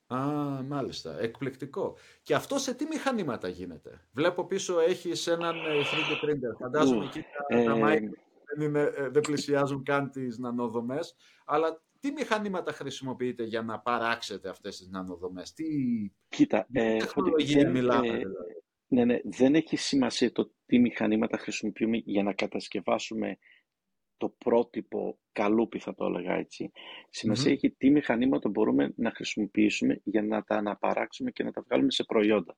Α, 0.06 0.18
μάλιστα. 0.62 1.20
Εκπληκτικό. 1.20 1.96
Και 2.22 2.34
αυτό 2.34 2.58
σε 2.58 2.75
τι 2.75 2.86
μηχανήματα 2.86 3.48
γίνεται; 3.48 4.06
Βλέπω 4.12 4.44
πίσω 4.44 4.80
έχει 4.80 5.30
έναν 5.30 5.54
3D 5.54 6.26
ε, 6.26 6.26
printer. 6.26 6.56
Φαντάζομαι 6.58 7.04
εκεί 7.04 7.20
τα, 7.20 7.56
ε... 7.56 8.00
δεν, 8.56 8.76
ε, 8.76 8.90
δεν 9.08 9.22
πλησιάζουν 9.22 9.82
καν 9.82 10.10
τις 10.10 10.38
νανοδομές. 10.38 11.14
Αλλά 11.44 11.82
τι 12.00 12.12
μηχανήματα 12.12 12.72
χρησιμοποιείτε 12.72 13.42
για 13.44 13.62
να 13.62 13.80
παράξετε 13.80 14.48
αυτές 14.48 14.76
τις 14.76 14.88
νανοδομές; 14.88 15.52
Τι 15.52 15.64
Κοίτα, 16.28 16.66
ε, 16.72 16.96
τεχνολογία 16.96 17.70
μιλάμε. 17.70 18.06
Ε, 18.08 18.10
δηλαδή; 18.10 18.62
Ναι, 18.86 19.04
ναι, 19.04 19.20
δεν 19.25 19.54
έχει 19.54 19.76
σημασία 19.76 20.32
το 20.32 20.52
τι 20.66 20.78
μηχανήματα 20.78 21.38
χρησιμοποιούμε 21.38 21.96
για 21.96 22.22
να 22.22 22.32
κατασκευάσουμε 22.32 23.38
το 24.16 24.28
πρότυπο 24.28 25.18
καλούπι 25.32 25.78
θα 25.78 25.94
το 25.94 26.04
έλεγα 26.04 26.35
έτσι. 26.35 26.73
έχει 27.50 27.70
τι 27.70 27.90
μηχανήματα 27.90 28.49
μπορούμε 28.49 28.92
να 28.96 29.11
χρησιμοποιήσουμε 29.11 30.00
για 30.04 30.23
να 30.23 30.42
τα 30.42 30.56
αναπαράξουμε 30.56 31.30
και 31.30 31.42
να 31.42 31.50
τα 31.50 31.62
βγάλουμε 31.62 31.90
σε 31.90 32.04
προϊόντα. 32.04 32.56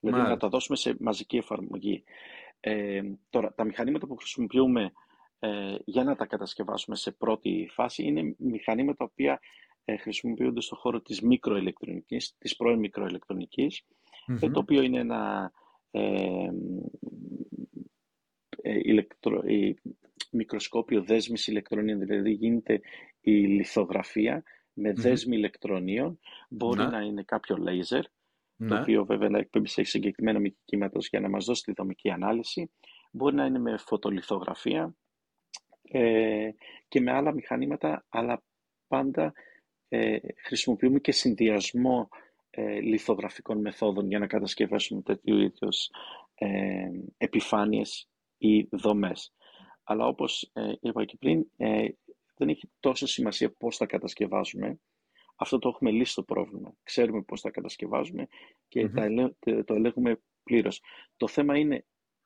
Δηλαδή 0.00 0.28
να 0.28 0.36
τα 0.36 0.48
δώσουμε 0.48 0.76
σε 0.76 0.96
μαζική 1.00 1.36
εφαρμογή. 1.36 2.04
Ε, 2.60 3.02
τώρα, 3.30 3.54
τα 3.54 3.64
μηχανήματα 3.64 4.06
που 4.06 4.16
χρησιμοποιούμε 4.16 4.92
ε, 5.38 5.74
για 5.84 6.04
να 6.04 6.16
τα 6.16 6.26
κατασκευάσουμε 6.26 6.96
σε 6.96 7.10
πρώτη 7.10 7.68
φάση 7.72 8.02
είναι 8.02 8.34
μηχανήματα 8.38 8.96
τα 8.96 9.04
οποία 9.04 9.40
ε, 9.84 9.96
χρησιμοποιούνται 9.96 10.60
στον 10.60 10.78
χώρο 10.78 11.00
της 11.00 11.20
μικροελεκτρονικής, 11.20 12.34
της 12.38 12.56
πρώην 12.56 12.78
μικροελεκτρονικής, 12.78 13.86
ε, 14.40 14.50
το 14.50 14.58
οποίο 14.58 14.82
είναι 14.82 14.98
ένα 14.98 15.52
ε, 15.90 16.48
ε 18.62 18.78
ηλεκτρο, 18.82 19.42
μικροσκόπιο 20.34 21.02
δέσμης 21.02 21.46
ηλεκτρονίων, 21.46 21.98
δηλαδή 21.98 22.30
γίνεται 22.30 22.80
η 23.20 23.32
λιθογραφία 23.32 24.42
με 24.72 24.92
δέσμη 24.92 25.36
ηλεκτρονίων. 25.36 26.18
Μπορεί 26.48 26.82
να. 26.82 27.00
είναι 27.00 27.22
κάποιο 27.22 27.56
λέιζερ, 27.56 28.04
το 28.68 28.78
οποίο 28.80 29.04
βέβαια 29.04 29.28
να 29.28 29.38
εκπέμπει 29.38 29.68
σε 29.68 29.82
συγκεκριμένο 29.82 30.40
κύματος 30.64 31.08
για 31.08 31.20
να 31.20 31.28
μας 31.28 31.44
δώσει 31.44 31.62
τη 31.62 31.72
δομική 31.72 32.10
ανάλυση. 32.10 32.70
Μπορεί 33.12 33.34
να 33.34 33.44
είναι 33.44 33.58
με 33.58 33.76
φωτολιθογραφία 33.76 34.96
ε, 35.82 36.50
και 36.88 37.00
με 37.00 37.12
άλλα 37.12 37.32
μηχανήματα, 37.32 38.06
αλλά 38.08 38.42
πάντα 38.86 39.32
ε, 39.88 40.18
χρησιμοποιούμε 40.44 40.98
και 40.98 41.12
συνδυασμό 41.12 42.08
ε, 42.50 42.80
λιθογραφικών 42.80 43.60
μεθόδων 43.60 44.08
για 44.08 44.18
να 44.18 44.26
κατασκευάσουμε 44.26 45.02
τέτοιου 45.02 45.38
είδους 45.38 45.90
ε, 46.34 46.88
επιφάνειες 47.16 48.08
ή 48.38 48.68
δομές. 48.70 49.32
Αλλά 49.84 50.06
όπως 50.06 50.50
ε, 50.52 50.72
είπα 50.80 51.04
και 51.04 51.16
πριν, 51.16 51.46
ε, 51.56 51.88
δεν 52.36 52.48
έχει 52.48 52.70
τόσο 52.80 53.06
σημασία 53.06 53.52
πώς 53.52 53.76
θα 53.76 53.86
κατασκευάζουμε. 53.86 54.78
Αυτό 55.36 55.58
το 55.58 55.68
έχουμε 55.68 55.90
λύσει 55.90 56.14
το 56.14 56.22
πρόβλημα. 56.22 56.74
Ξέρουμε 56.82 57.22
πώς 57.22 57.40
θα 57.40 57.50
κατασκευάζουμε 57.50 58.28
και 58.68 58.88
το 59.64 59.74
ελέγχουμε 59.74 60.20
πλήρως. 60.42 60.82
Το 61.16 61.28
θέμα 61.28 61.58
είναι 61.58 61.84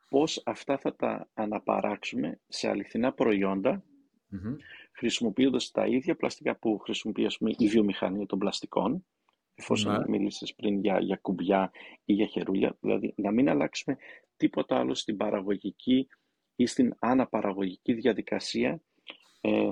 πώς 0.08 0.42
αυτά 0.44 0.78
θα 0.78 0.96
τα 0.96 1.28
αναπαράξουμε 1.34 2.40
σε 2.48 2.68
αληθινά 2.68 3.12
προϊόντα, 3.12 3.84
mm-hmm. 4.32 4.56
χρησιμοποιώντας 4.92 5.70
τα 5.70 5.86
ίδια 5.86 6.16
πλαστικά 6.16 6.56
που 6.56 6.78
χρησιμοποιεί 6.78 7.26
η 7.58 7.68
βιομηχανία 7.68 8.26
των 8.26 8.38
πλαστικών, 8.38 9.06
εφόσον 9.54 10.02
mm 10.02 10.08
μίλησες 10.08 10.54
πριν 10.54 10.80
για, 10.80 10.98
για 11.00 11.16
κουμπιά 11.16 11.70
ή 12.04 12.12
για 12.12 12.26
χερούλια, 12.26 12.76
δηλαδή 12.80 13.14
να 13.16 13.30
μην 13.30 13.48
αλλάξουμε 13.48 13.96
τίποτα 14.36 14.78
άλλο 14.78 14.94
στην 14.94 15.16
παραγωγική 15.16 16.08
ή 16.58 16.66
στην 16.66 16.94
αναπαραγωγική 16.98 17.92
διαδικασία 17.92 18.80
ε, 19.40 19.68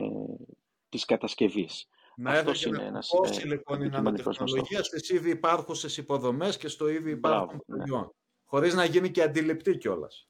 της 0.89 1.05
κατασκευής. 1.05 1.89
Να 2.17 2.31
Αυτός 2.31 2.65
είναι 2.65 2.85
ένας 2.85 3.11
ε, 3.43 3.47
λοιπόν 3.47 3.83
η 3.83 3.89
νανοτεχνολογία 3.89 4.83
στις 4.83 5.09
ήδη 5.09 5.31
υπάρχουσες 5.31 5.97
υποδομές 5.97 6.57
και 6.57 6.69
στο 6.69 6.89
ήδη 6.89 7.11
υπάρχον 7.11 7.63
ναι. 7.67 7.77
προϊόν. 7.77 8.01
Ναι. 8.01 8.09
Χωρίς 8.45 8.75
να 8.75 8.85
γίνει 8.85 9.11
και 9.11 9.23
αντιληπτή 9.23 9.77
κιόλας. 9.77 10.29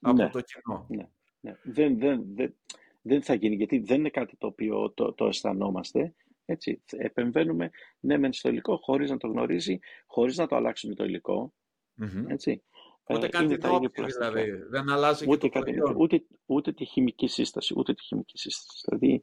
Από 0.00 0.22
ναι, 0.22 0.30
το 0.30 0.40
κοινό. 0.40 0.86
Ναι, 0.88 1.08
ναι. 1.40 1.56
Δεν, 1.62 1.98
δεν, 1.98 2.24
δεν, 2.34 2.54
δεν 3.02 3.22
θα 3.22 3.34
γίνει, 3.34 3.54
γιατί 3.54 3.78
δεν 3.78 3.98
είναι 3.98 4.10
κάτι 4.10 4.36
το 4.36 4.46
οποίο 4.46 4.90
το, 4.90 5.12
το 5.12 5.26
αισθανόμαστε. 5.26 6.14
Έτσι, 6.44 6.82
επεμβαίνουμε 6.86 7.70
ναι 8.00 8.18
μεν 8.18 8.32
στο 8.32 8.48
υλικό 8.48 8.76
χωρίς 8.76 9.10
να 9.10 9.16
το 9.16 9.28
γνωρίζει, 9.28 9.78
χωρίς 10.06 10.36
να 10.36 10.46
το 10.46 10.56
αλλάξουμε 10.56 10.94
το 10.94 11.04
υλικό. 11.04 11.54
Mm-hmm. 12.02 12.24
Έτσι. 12.26 12.62
Ούτε 13.08 13.28
καν 13.28 13.46
την 13.46 13.60
όπτικη 13.64 14.02
δηλαδή. 14.04 14.50
Δεν 14.50 14.90
αλλάζει 14.90 15.24
ούτε 15.28 15.48
και 15.48 15.58
το 15.58 15.64
κάτι, 15.64 15.80
ούτε, 15.96 16.24
ούτε, 16.46 16.72
τη 16.72 16.84
χημική 16.84 17.26
σύσταση. 17.26 17.74
Ούτε 17.76 17.94
τη 17.94 18.02
χημική 18.02 18.38
σύσταση. 18.38 18.84
Δηλαδή, 18.84 19.22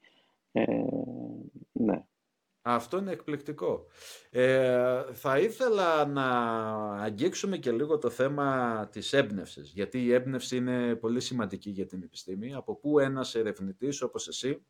ε, 0.51 0.65
ναι. 1.71 2.05
Αυτό 2.63 2.97
είναι 2.97 3.11
εκπληκτικό. 3.11 3.85
Ε, 4.29 5.03
θα 5.13 5.39
ήθελα 5.39 6.05
να 6.05 6.27
αγγίξουμε 7.01 7.57
και 7.57 7.71
λίγο 7.71 7.97
το 7.97 8.09
θέμα 8.09 8.87
της 8.91 9.13
έμπνευσης, 9.13 9.71
γιατί 9.71 10.03
η 10.03 10.13
έμπνευση 10.13 10.55
είναι 10.55 10.95
πολύ 10.95 11.19
σημαντική 11.19 11.69
για 11.69 11.85
την 11.85 12.03
επιστήμη. 12.03 12.53
Από 12.53 12.75
πού 12.75 12.99
ένας 12.99 13.35
ερευνητής 13.35 14.01
όπως 14.01 14.27
εσύ 14.27 14.65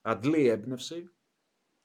αντλεί 0.00 0.48
έμπνευση 0.48 1.10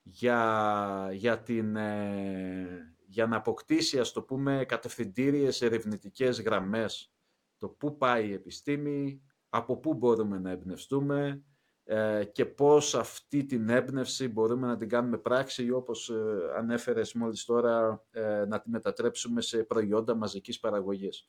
για, 0.03 1.09
για 1.13 1.39
την, 1.39 1.75
ε, 1.75 2.96
για 3.09 3.27
να 3.27 3.35
αποκτήσει, 3.35 3.99
ας 3.99 4.11
το 4.11 4.21
πούμε, 4.21 4.65
κατευθυντήριες 4.67 5.61
ερευνητικές 5.61 6.41
γραμμές. 6.41 7.11
Το 7.57 7.67
πού 7.67 7.97
πάει 7.97 8.27
η 8.27 8.33
επιστήμη, 8.33 9.21
από 9.49 9.77
πού 9.77 9.93
μπορούμε 9.93 10.39
να 10.39 10.51
εμπνευστούμε 10.51 11.43
ε, 11.83 12.23
και 12.31 12.45
πώς 12.45 12.95
αυτή 12.95 13.45
την 13.45 13.69
έμπνευση 13.69 14.27
μπορούμε 14.27 14.67
να 14.67 14.77
την 14.77 14.89
κάνουμε 14.89 15.17
πράξη 15.17 15.65
ή 15.65 15.71
όπως 15.71 16.09
ε, 16.09 16.15
ανέφερες 16.57 17.13
μόλις 17.13 17.45
τώρα 17.45 18.03
ε, 18.11 18.45
να 18.45 18.59
τη 18.61 18.69
μετατρέψουμε 18.69 19.41
σε 19.41 19.63
προϊόντα 19.63 20.15
μαζικής 20.15 20.59
παραγωγής. 20.59 21.27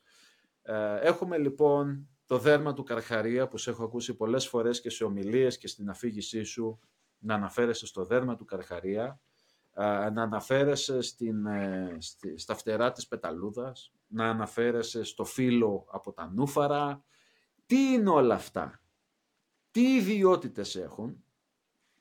Έχουμε 1.01 1.37
λοιπόν 1.37 2.07
το 2.25 2.37
δέρμα 2.37 2.73
του 2.73 2.83
Καρχαρία 2.83 3.47
που 3.47 3.57
σε 3.57 3.69
έχω 3.69 3.83
ακούσει 3.83 4.13
πολλές 4.13 4.47
φορές 4.47 4.81
και 4.81 4.89
σε 4.89 5.03
ομιλίες 5.03 5.57
και 5.57 5.67
στην 5.67 5.89
αφήγησή 5.89 6.43
σου 6.43 6.79
να 7.19 7.33
αναφέρεσαι 7.33 7.85
στο 7.85 8.05
δέρμα 8.05 8.35
του 8.35 8.45
καρχαρία, 8.45 9.21
να 10.13 10.21
αναφέρεσαι 10.21 11.01
στην, 11.01 11.45
ε, 11.45 11.97
στα 12.35 12.55
φτερά 12.55 12.91
της 12.91 13.07
πεταλούδας, 13.07 13.93
να 14.07 14.29
αναφέρεσαι 14.29 15.03
στο 15.03 15.23
φύλλο 15.23 15.85
από 15.91 16.11
τα 16.13 16.31
νούφαρα. 16.33 17.03
Τι 17.65 17.77
είναι 17.77 18.09
όλα 18.09 18.35
αυτά, 18.35 18.81
τι 19.71 19.95
ιδιότητες 19.95 20.75
έχουν 20.75 21.23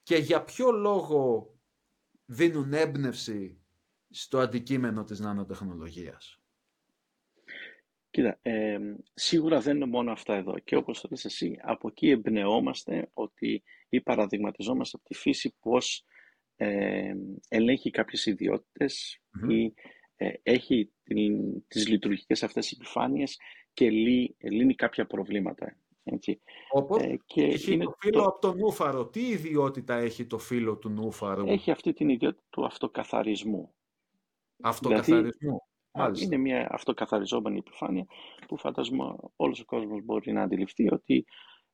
και 0.03 0.17
για 0.17 0.43
ποιο 0.45 0.71
λόγο 0.71 1.53
δίνουν 2.25 2.73
έμπνευση 2.73 3.61
στο 4.11 4.39
αντικείμενο 4.39 5.05
της 5.05 5.21
νανοτεχνολογίας; 5.21 6.39
Κοίτα, 8.11 8.39
ε, 8.43 8.79
σίγουρα 9.15 9.61
δεν 9.61 9.77
είναι 9.77 9.87
μόνο 9.87 10.13
αυτά 10.13 10.35
εδώ. 10.35 10.59
Και 10.59 10.77
όπως 10.77 11.01
το 11.01 11.09
λες 11.11 11.25
εσύ, 11.25 11.59
από 11.63 11.89
εκεί 11.89 12.11
εμπνεόμαστε 12.11 13.11
ότι 13.13 13.63
ή 13.89 14.01
παραδειγματιζόμαστε 14.01 14.97
από 14.97 15.09
τη 15.09 15.15
φύση 15.15 15.55
πώς 15.61 16.05
ε, 16.61 17.15
ελέγχει 17.49 17.91
κάποιες 17.91 18.27
ή 18.27 18.35
ε, 20.17 20.33
έχει 20.43 20.93
την, 21.03 21.67
τις 21.67 21.88
λειτουργικές 21.88 22.43
αυτές 22.43 22.73
επιφάνειες 22.73 23.38
και 23.73 23.91
λύ, 23.91 24.37
λύνει 24.38 24.75
κάποια 24.75 25.07
προβλήματα. 25.07 25.77
Έτσι. 26.03 26.41
Όπως 26.71 27.03
ε, 27.03 27.19
και 27.25 27.43
έχει 27.43 27.73
είναι 27.73 27.85
το 27.85 27.95
φύλλο 27.99 28.23
από 28.23 28.38
τον 28.38 28.59
νούφαρο. 28.59 29.07
Τι 29.07 29.29
ιδιότητα 29.29 29.95
έχει 29.95 30.27
το 30.27 30.38
φύλλο 30.38 30.77
του 30.77 30.88
νούφαρου; 30.88 31.47
Έχει 31.47 31.71
αυτή 31.71 31.93
την 31.93 32.09
ιδιότητα 32.09 32.43
του 32.50 32.65
αυτοκαθαρισμού. 32.65 33.75
Αυτοκαθαρισμού. 34.62 35.59
Δηλαδή, 35.93 36.25
είναι 36.25 36.37
μια 36.37 36.69
αυτοκαθαριζόμενη 36.71 37.59
επιφάνεια 37.59 38.07
που 38.47 38.59
φαντάζομαι 38.59 39.15
όλος 39.37 39.61
ο 39.61 39.65
κόσμος 39.65 40.05
μπορεί 40.05 40.33
να 40.33 40.43
αντιληφθεί 40.43 40.93
ότι 40.93 41.25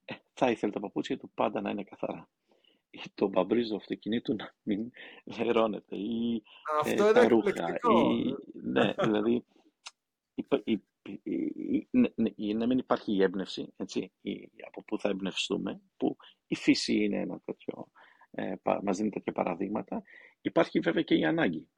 ε, 0.04 0.14
θα 0.32 0.50
ήθελε 0.50 0.72
τα 0.72 0.80
παπούτσια 0.80 1.18
του 1.18 1.30
πάντα 1.34 1.60
να 1.60 1.70
είναι 1.70 1.84
καθαρά. 1.84 2.28
Ή 3.04 3.10
το 3.14 3.28
μπαμπρίζ 3.28 3.68
του 3.68 3.76
αυτοκινήτου 3.76 4.34
να 4.34 4.54
μην 4.62 4.90
λερώνεται 5.24 5.96
ή 5.96 6.42
Αυτό 6.80 7.06
ε, 7.06 7.12
τα 7.12 7.28
ρούχα. 7.28 7.78
Ή, 7.90 8.34
ναι, 8.52 8.94
δηλαδή 9.00 9.44
η, 10.64 10.82
η, 11.22 11.88
ναι, 11.90 12.08
ναι, 12.14 12.52
να 12.54 12.66
μην 12.66 12.78
υπάρχει 12.78 13.12
η 13.12 13.22
έμπνευση, 13.22 13.72
έτσι, 13.76 14.12
η, 14.20 14.50
από 14.66 14.84
πού 14.84 14.98
θα 14.98 15.08
εμπνευστούμε, 15.08 15.80
που 15.96 16.16
η 16.46 16.54
φύση 16.54 16.94
είναι 16.94 17.18
ένα 17.18 17.40
τέτοιο, 17.44 17.88
ε, 18.30 18.54
μας 18.82 18.96
δίνει 18.96 19.10
τέτοια 19.10 19.32
παραδείγματα. 19.32 20.02
Υπάρχει 20.40 20.80
βέβαια 20.80 21.02
και 21.02 21.14
η 21.14 21.24
ανάγκη 21.24 21.68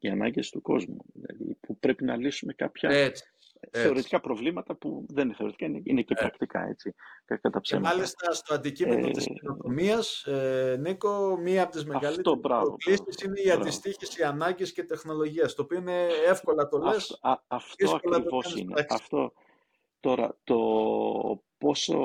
οι 0.00 0.08
ανάγκες 0.08 0.50
του 0.50 0.62
κόσμου. 0.62 1.04
Δηλαδή, 1.12 1.54
που 1.60 1.78
πρέπει 1.78 2.04
να 2.04 2.16
λύσουμε 2.16 2.52
κάποια 2.52 2.90
έτσι, 2.90 3.24
θεωρητικά 3.70 4.20
προβλήματα 4.20 4.74
που 4.74 5.06
δεν 5.08 5.24
είναι 5.24 5.34
θεωρητικά, 5.34 5.66
είναι, 5.66 5.80
είναι 5.84 6.02
και 6.02 6.14
πρακτικά, 6.14 6.66
έτσι, 6.68 6.94
κατά 7.24 7.60
Και 7.60 7.78
μάλιστα 7.78 8.32
στο 8.32 8.54
αντικείμενο 8.54 9.06
ε, 9.06 9.10
της 9.10 9.24
κοινοτομίας, 9.24 10.22
ε, 10.26 10.76
Νίκο, 10.80 11.36
μία 11.36 11.62
από 11.62 11.72
τις 11.72 11.84
μεγαλύτερες 11.84 12.38
προκλήσεις 12.40 13.22
είναι 13.24 13.40
η 13.40 13.50
αντιστοίχηση 13.50 14.22
ανάγκης 14.22 14.72
και 14.72 14.84
τεχνολογίας, 14.84 15.54
το 15.54 15.62
οποίο 15.62 15.78
είναι 15.78 16.06
εύκολα 16.26 16.68
το 16.68 16.78
λες. 16.78 17.18
Αυτό, 17.20 17.28
α, 17.28 17.42
αυτό 17.46 17.96
ακριβώς 17.96 18.56
είναι. 18.56 18.86
Αυτό, 18.88 19.32
τώρα, 20.00 20.36
το 20.44 20.58
πόσο 21.58 21.98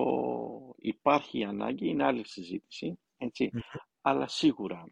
υπάρχει 0.77 1.39
η 1.39 1.43
ανάγκη 1.43 1.87
είναι 1.87 2.03
άλλη 2.03 2.27
συζήτηση, 2.27 2.99
έτσι, 3.17 3.51
αλλά 4.01 4.27
σίγουρα 4.27 4.85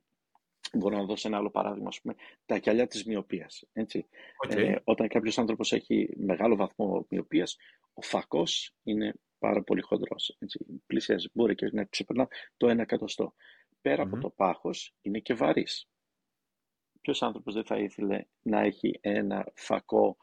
Μπορώ 0.74 0.98
να 0.98 1.06
δώσω 1.06 1.28
ένα 1.28 1.38
άλλο 1.38 1.50
παράδειγμα, 1.50 1.88
ας 1.88 2.02
πούμε, 2.02 2.16
τα 2.46 2.58
κιαλιά 2.58 2.88
της 2.88 3.06
μοιοπίας. 3.06 3.64
Έτσι. 3.74 4.08
Ε, 4.50 4.76
όταν 4.84 5.08
κάποιος 5.08 5.38
άνθρωπος 5.38 5.72
έχει 5.72 6.10
μεγάλο 6.18 6.56
βαθμό 6.56 7.06
μοιοπίας, 7.10 7.58
ο 7.94 8.02
φακός 8.02 8.76
είναι 8.84 9.14
πάρα 9.40 9.64
πολύ 9.64 9.82
χοντρός. 9.82 10.36
Έτσι. 10.40 10.66
Πλησιάζει, 10.86 11.30
μπορεί 11.34 11.56
και 11.56 11.70
να 11.72 11.86
ξεπερνά 11.86 12.28
το 12.58 12.68
ένα 12.68 12.82
εκατοστό. 12.82 13.34
Πέρα 13.82 14.04
από 14.04 14.18
το 14.18 14.30
πάχος 14.30 14.96
είναι 15.02 15.20
και 15.20 15.34
βαρύς. 15.34 15.88
Ποιος 17.02 17.22
άνθρωπος 17.22 17.54
δεν 17.54 17.66
θα 17.66 17.78
ήθελε 17.78 18.26
να 18.42 18.60
έχει 18.60 19.00
ένα 19.02 19.52
φακό 19.56 20.18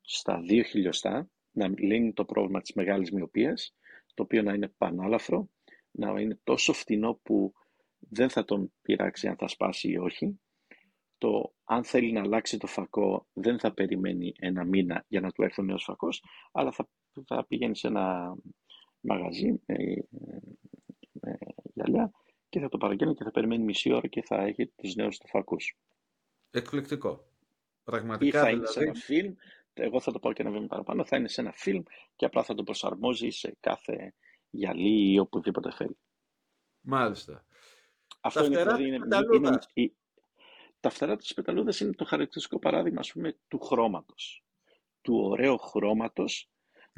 στα 0.00 0.40
δύο 0.40 0.62
χιλιοστά, 0.62 1.30
να 1.50 1.68
λύνει 1.68 2.12
το 2.12 2.24
πρόβλημα 2.24 2.60
της 2.60 2.72
μεγάλης 2.72 3.12
μοιοπίας, 3.12 3.74
το 4.14 4.22
οποίο 4.22 4.42
να 4.42 4.52
είναι 4.52 4.68
πανάλαφρο, 4.68 5.48
να 5.90 6.20
είναι 6.20 6.38
τόσο 6.44 6.72
φτηνό 6.72 7.20
που 7.22 7.52
δεν 8.08 8.30
θα 8.30 8.44
τον 8.44 8.72
πειράξει 8.82 9.28
αν 9.28 9.36
θα 9.36 9.48
σπάσει 9.48 9.88
ή 9.88 9.96
όχι. 9.96 10.40
Το 11.18 11.54
αν 11.64 11.84
θέλει 11.84 12.12
να 12.12 12.20
αλλάξει 12.20 12.58
το 12.58 12.66
φακό 12.66 13.26
δεν 13.32 13.58
θα 13.58 13.72
περιμένει 13.72 14.32
ένα 14.38 14.64
μήνα 14.64 15.04
για 15.08 15.20
να 15.20 15.30
του 15.30 15.42
έρθει 15.42 15.60
ο 15.60 15.64
νέος 15.64 15.82
φακός, 15.84 16.24
αλλά 16.52 16.72
θα, 16.72 16.88
θα 17.26 17.46
πηγαίνει 17.46 17.76
σε 17.76 17.86
ένα 17.86 18.36
μαγαζί 19.00 19.60
με, 19.66 19.76
με 21.12 21.38
γυαλιά 21.74 22.10
και 22.48 22.60
θα 22.60 22.68
το 22.68 22.78
παραγγέλνει 22.78 23.14
και 23.14 23.24
θα 23.24 23.30
περιμένει 23.30 23.64
μισή 23.64 23.92
ώρα 23.92 24.08
και 24.08 24.22
θα 24.22 24.42
έχει 24.42 24.66
τους 24.66 24.94
νέους 24.94 25.18
του 25.18 25.28
φακούς. 25.28 25.76
Εκπληκτικό. 26.50 27.28
Πραγματικά 27.84 28.38
ή 28.38 28.42
θα 28.42 28.50
είναι 28.50 28.66
σε 28.66 28.80
ένα 28.80 28.92
δηλαδή- 28.92 29.00
φιλμ, 29.00 29.34
εγώ 29.72 30.00
θα 30.00 30.12
το 30.12 30.18
πάω 30.18 30.32
και 30.32 30.42
ένα 30.42 30.50
βήμα 30.50 30.66
παραπάνω, 30.66 31.04
θα 31.04 31.16
είναι 31.16 31.28
σε 31.28 31.40
ένα 31.40 31.52
φιλμ 31.52 31.82
και 32.16 32.24
απλά 32.24 32.42
θα 32.42 32.54
το 32.54 32.62
προσαρμόζει 32.62 33.30
σε 33.30 33.56
κάθε 33.60 34.14
γυαλί 34.50 35.12
ή 35.12 35.18
οπουδήποτε 35.18 35.72
θέλει. 35.72 35.98
Μάλιστα. 36.80 37.45
Αυτό 38.26 38.40
τα 38.40 38.46
φτερά 38.46 38.80
είναι, 38.80 38.96
είναι, 38.96 39.06
είναι, 39.34 39.58
τα 40.80 40.90
φτερά 40.90 41.16
της 41.16 41.34
πεταλούδας 41.34 41.80
είναι 41.80 41.92
το 41.92 42.04
χαρακτηριστικό 42.04 42.58
παράδειγμα 42.58 43.00
ας 43.00 43.12
πούμε, 43.12 43.36
του 43.48 43.58
χρώματος. 43.58 44.44
Του 45.00 45.16
ωραίου 45.16 45.58
χρώματος, 45.58 46.50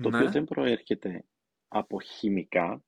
το 0.02 0.08
οποίο 0.08 0.20
ναι. 0.20 0.30
δεν 0.30 0.44
προέρχεται 0.44 1.24
από 1.68 2.00
χημικά, 2.00 2.84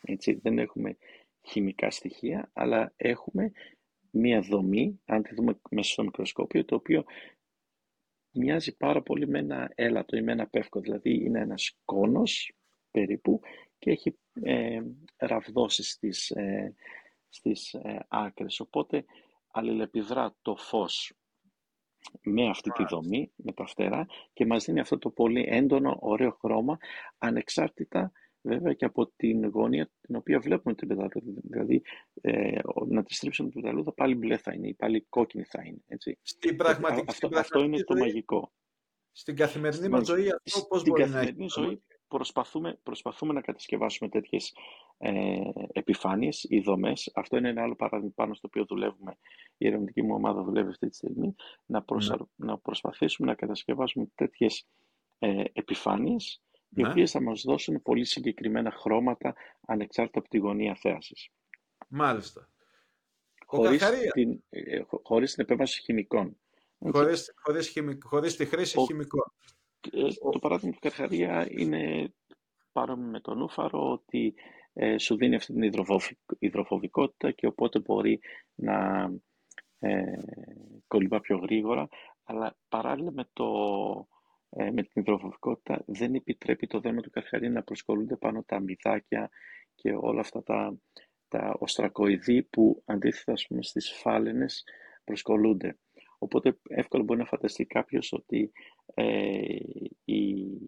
έτσι, 0.00 0.32
δεν 0.42 0.58
έχουμε 0.58 0.96
χημικά 1.42 1.90
στοιχεία, 1.90 2.50
αλλά 2.52 2.92
έχουμε 2.96 3.52
μία 4.10 4.40
δομή, 4.40 5.00
αν 5.04 5.22
τη 5.22 5.34
δούμε 5.34 5.60
μέσα 5.70 5.92
στο 5.92 6.04
μικροσκόπιο, 6.04 6.64
το 6.64 6.74
οποίο 6.74 7.04
μοιάζει 8.30 8.76
πάρα 8.76 9.02
πολύ 9.02 9.28
με 9.28 9.38
ένα 9.38 9.72
έλατο 9.74 10.16
ή 10.16 10.22
με 10.22 10.32
ένα 10.32 10.46
πεύκο, 10.46 10.80
δηλαδή 10.80 11.24
είναι 11.24 11.40
ένας 11.40 11.78
κόνος 11.84 12.52
περίπου 12.90 13.40
και 13.78 13.90
έχει 13.90 14.18
ε, 14.42 14.80
ραβδόσεις 15.16 15.90
στις, 15.90 16.30
ε, 16.30 16.74
στις 17.28 17.74
ε, 17.74 18.06
άκρες. 18.08 18.60
Οπότε 18.60 19.04
αλληλεπιδρά 19.50 20.36
το 20.42 20.56
φως 20.56 21.12
με 22.22 22.48
αυτή 22.48 22.70
τη 22.70 22.84
δομή, 22.84 23.32
με 23.36 23.52
τα 23.52 23.66
φτερά 23.66 24.06
και 24.32 24.46
μας 24.46 24.64
δίνει 24.64 24.80
αυτό 24.80 24.98
το 24.98 25.10
πολύ 25.10 25.46
έντονο, 25.48 25.96
ωραίο 26.00 26.30
χρώμα, 26.40 26.78
ανεξάρτητα 27.18 28.12
βέβαια 28.40 28.72
και 28.72 28.84
από 28.84 29.06
την 29.16 29.48
γωνία 29.48 29.90
την 30.00 30.16
οποία 30.16 30.40
βλέπουμε 30.40 30.74
την 30.74 30.88
πεταλούδα. 30.88 31.40
Δηλαδή, 31.42 31.82
ε, 32.20 32.58
να 32.88 33.02
τη 33.02 33.14
στρίψουμε 33.14 33.50
την 33.50 33.60
πεταλούδα 33.60 33.92
πάλι 33.92 34.14
μπλε 34.14 34.36
θα 34.36 34.52
είναι 34.52 34.68
ή 34.68 34.74
πάλι 34.74 35.06
κόκκινη 35.08 35.44
θα 35.44 35.62
είναι. 35.64 35.82
Έτσι. 35.86 36.18
Στην 36.22 36.56
πραγματική, 36.56 37.04
αυτό, 37.08 37.28
αυτό 37.32 37.62
είναι 37.62 37.82
το 37.82 37.96
μαγικό. 37.96 38.52
Στην 39.12 39.36
καθημερινή 39.36 39.88
μας 39.88 40.06
ζωή 40.06 40.28
αυτό 40.46 40.66
πώς 40.68 40.82
μπορεί 40.84 41.08
να 41.08 41.20
έχει. 41.20 41.46
Ζωή, 41.48 41.82
προσπαθούμε, 42.08 42.78
προσπαθούμε 42.82 43.32
να 43.32 43.40
κατασκευάσουμε 43.40 44.08
τέτοιες 44.08 44.54
ε, 44.98 45.40
επιφάνειες 45.72 46.46
ή 46.48 46.60
δομές. 46.60 47.10
Αυτό 47.14 47.36
είναι 47.36 47.48
ένα 47.48 47.62
άλλο 47.62 47.74
παράδειγμα 47.74 48.12
πάνω 48.14 48.34
στο 48.34 48.48
οποίο 48.50 48.64
δουλεύουμε. 48.64 49.18
Η 49.56 49.66
ερευνητική 49.66 50.02
μου 50.02 50.14
ομάδα 50.14 50.42
δουλεύει 50.42 50.68
αυτή 50.68 50.88
τη 50.88 50.96
στιγμή. 50.96 51.34
Να, 51.66 51.82
προσα... 51.82 52.16
Ναι. 52.16 52.46
να 52.46 52.58
προσπαθήσουμε 52.58 53.28
να 53.28 53.34
κατασκευάσουμε 53.34 54.08
τέτοιες 54.14 54.66
ε, 55.18 55.44
επιφάνειες 55.52 56.42
οι 56.76 56.82
ναι. 56.82 56.88
οποίες 56.88 57.10
θα 57.10 57.22
μας 57.22 57.42
δώσουν 57.42 57.82
πολύ 57.82 58.04
συγκεκριμένα 58.04 58.70
χρώματα 58.70 59.34
ανεξάρτητα 59.66 60.18
από 60.18 60.28
τη 60.28 60.38
γωνία 60.38 60.74
θέασης. 60.74 61.28
Μάλιστα. 61.88 62.48
Χωρίς, 63.46 63.84
την, 64.12 64.42
ε, 64.48 64.80
χωρίς 65.02 65.34
την 65.34 65.42
επέμβαση 65.44 65.82
χημικών. 65.82 66.36
Χωρίς, 66.78 67.32
χωρίς, 67.36 67.74
χωρίς 68.02 68.36
τη 68.36 68.44
χρήση 68.44 68.80
χημικών. 68.80 69.32
Ε, 69.92 70.08
το 70.32 70.38
παράδειγμα 70.38 70.72
του 70.72 70.80
Καρχαρία 70.80 71.46
είναι 71.50 72.12
παρόμοιο 72.72 73.10
με 73.10 73.20
τον 73.20 73.40
Ούφαρο 73.40 73.90
ότι 73.90 74.34
ε, 74.80 74.98
σου 74.98 75.16
δίνει 75.16 75.34
αυτή 75.34 75.52
την 75.52 75.62
υδροφοβικότητα 76.38 77.30
και 77.30 77.46
οπότε 77.46 77.78
μπορεί 77.78 78.20
να 78.54 79.10
ε, 79.78 80.18
κολυμπά 80.86 81.20
πιο 81.20 81.36
γρήγορα 81.36 81.88
αλλά 82.24 82.56
παράλληλα 82.68 83.12
με, 83.12 83.28
το, 83.32 83.46
ε, 84.50 84.70
με 84.70 84.82
την 84.82 85.02
υδροφοβικότητα 85.02 85.82
δεν 85.86 86.14
επιτρέπει 86.14 86.66
το 86.66 86.80
δέρμα 86.80 87.00
του 87.00 87.10
Καρχαρία 87.10 87.50
να 87.50 87.62
προσκολούνται 87.62 88.16
πάνω 88.16 88.42
τα 88.42 88.60
μυδάκια 88.60 89.30
και 89.74 89.92
όλα 89.92 90.20
αυτά 90.20 90.42
τα, 90.42 90.78
τα 91.28 91.56
οστρακοειδή 91.58 92.42
που 92.42 92.82
αντίθετα 92.84 93.32
ας 93.32 93.46
πούμε, 93.46 93.62
στις 93.62 93.92
φάλαινες 93.92 94.64
προσκολούνται. 95.04 95.78
Οπότε 96.18 96.58
εύκολα 96.68 97.02
μπορεί 97.02 97.18
να 97.18 97.26
φανταστεί 97.26 97.64
κάποιος 97.66 98.12
ότι 98.12 98.52
ε, 98.94 99.56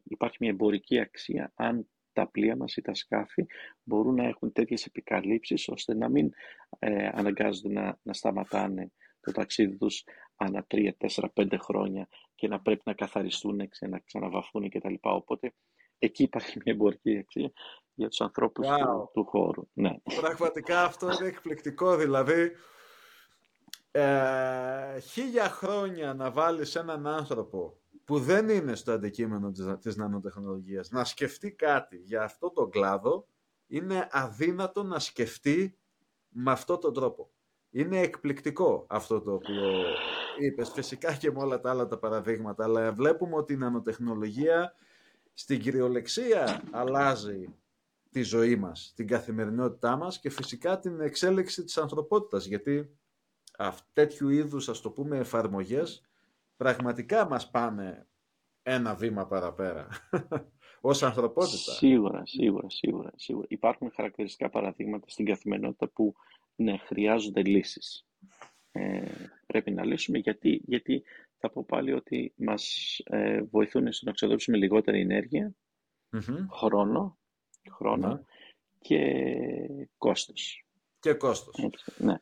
υπάρχει 0.05 0.37
μια 0.41 0.51
εμπορική 0.51 1.01
αξία 1.01 1.53
αν 1.55 1.89
τα 2.13 2.29
πλοία 2.29 2.57
μας 2.57 2.77
ή 2.77 2.83
τα 2.83 2.95
σκάφη 2.95 3.47
μπορούν 3.83 4.15
να 4.15 4.25
έχουν 4.25 4.53
τέτοιες 4.53 4.87
επικαλύψεις 4.87 5.69
ώστε 5.69 5.95
να 5.95 6.09
μην 6.09 6.31
ε, 6.79 7.09
αναγκάζονται 7.13 7.81
να, 7.81 7.99
να 8.03 8.13
σταματάνε 8.13 8.93
το 9.21 9.33
ταξίδι 9.33 9.77
τους 9.77 10.05
ανά 10.37 10.67
3, 10.75 10.91
4, 10.99 11.25
5 11.35 11.57
χρόνια 11.59 12.09
και 12.35 12.49
να 12.49 12.61
πρέπει 12.61 12.83
να 12.85 12.95
καθαριστούν, 12.95 13.57
να 13.89 13.99
ξαναβαφούν 13.99 14.71
κτλ. 14.71 14.95
Οπότε 15.01 15.55
εκεί 15.99 16.23
υπάρχει 16.23 16.61
μια 16.65 16.73
εμπορική 16.75 17.19
αξία 17.19 17.53
για 17.95 18.09
τους 18.09 18.21
ανθρώπους 18.21 18.67
του, 18.67 19.11
του, 19.13 19.25
χώρου. 19.25 19.69
Ναι. 19.73 19.97
Πραγματικά 20.21 20.83
αυτό 20.85 21.07
είναι 21.07 21.29
εκπληκτικό. 21.29 21.97
Δηλαδή, 21.97 22.53
ε, 23.91 25.01
χίλια 25.01 25.49
χρόνια 25.49 26.15
να 26.15 26.31
βάλεις 26.31 26.75
έναν 26.75 27.07
άνθρωπο 27.07 27.81
που 28.11 28.19
δεν 28.19 28.49
είναι 28.49 28.75
στο 28.75 28.93
αντικείμενο 28.93 29.51
της, 29.51 29.67
της 29.81 29.97
νανοτεχνολογίας 29.97 30.91
να 30.91 31.05
σκεφτεί 31.05 31.53
κάτι 31.53 31.97
για 31.97 32.23
αυτό 32.23 32.51
το 32.51 32.67
κλάδο 32.67 33.27
είναι 33.67 34.09
αδύνατο 34.11 34.83
να 34.83 34.99
σκεφτεί 34.99 35.79
με 36.29 36.51
αυτόν 36.51 36.81
τον 36.81 36.95
τρόπο. 36.95 37.31
Είναι 37.71 38.01
εκπληκτικό 38.01 38.87
αυτό 38.89 39.21
το 39.21 39.33
οποίο 39.33 39.85
είπες, 40.39 40.71
φυσικά 40.71 41.15
και 41.15 41.31
με 41.31 41.39
όλα 41.39 41.61
τα 41.61 41.71
άλλα 41.71 41.87
τα 41.87 41.99
παραδείγματα, 41.99 42.65
αλλά 42.65 42.93
βλέπουμε 42.93 43.37
ότι 43.37 43.53
η 43.53 43.57
νανοτεχνολογία 43.57 44.75
στην 45.35 45.61
κυριολεξία 45.61 46.63
αλλάζει 46.71 47.55
τη 48.11 48.23
ζωή 48.23 48.57
μας, 48.57 48.93
την 48.97 49.07
καθημερινότητά 49.07 49.97
μας 49.97 50.19
και 50.19 50.31
φυσικά 50.31 50.79
την 50.79 51.01
εξέλιξη 51.01 51.65
της 51.65 51.79
ανθρωπότητας, 51.79 52.47
γιατί 52.47 52.97
τέτοιου 53.93 54.29
είδους, 54.29 54.69
ας 54.69 54.81
το 54.81 54.91
πούμε, 54.91 55.19
εφαρμογές 55.19 56.10
πραγματικά 56.61 57.29
μας 57.29 57.51
πάνε 57.51 58.07
ένα 58.63 58.95
βήμα 58.95 59.27
παραπέρα 59.27 59.89
ως 60.91 61.03
ανθρωπότητα. 61.03 61.73
Σίγουρα, 61.73 62.27
σίγουρα, 62.27 62.71
σίγουρα, 62.71 63.13
σίγουρα. 63.17 63.47
Υπάρχουν 63.51 63.93
χαρακτηριστικά 63.95 64.51
παραδείγματα 64.51 65.09
στην 65.09 65.25
καθημερινότητα 65.25 65.89
που 65.89 66.15
ναι, 66.55 66.77
χρειάζονται 66.77 67.43
λύσεις. 67.43 68.07
Ε, 68.73 69.13
πρέπει 69.47 69.71
να 69.71 69.85
λύσουμε 69.85 70.19
γιατί, 70.19 70.63
γιατί 70.65 71.03
θα 71.39 71.51
πω 71.51 71.65
πάλι 71.65 71.93
ότι 71.93 72.33
μας 72.37 72.97
ε, 73.05 73.43
βοηθούν 73.43 73.93
στο 73.93 74.07
να 74.07 74.13
ξοδέψουμε 74.13 74.57
λιγότερη 74.57 75.07
χρόνο, 76.51 77.19
χρόνο 77.71 78.09
ναι. 78.09 78.21
και 78.79 79.89
κόστος. 79.99 80.67
Και 80.99 81.13
κόστος. 81.13 81.57
ναι. 81.99 82.21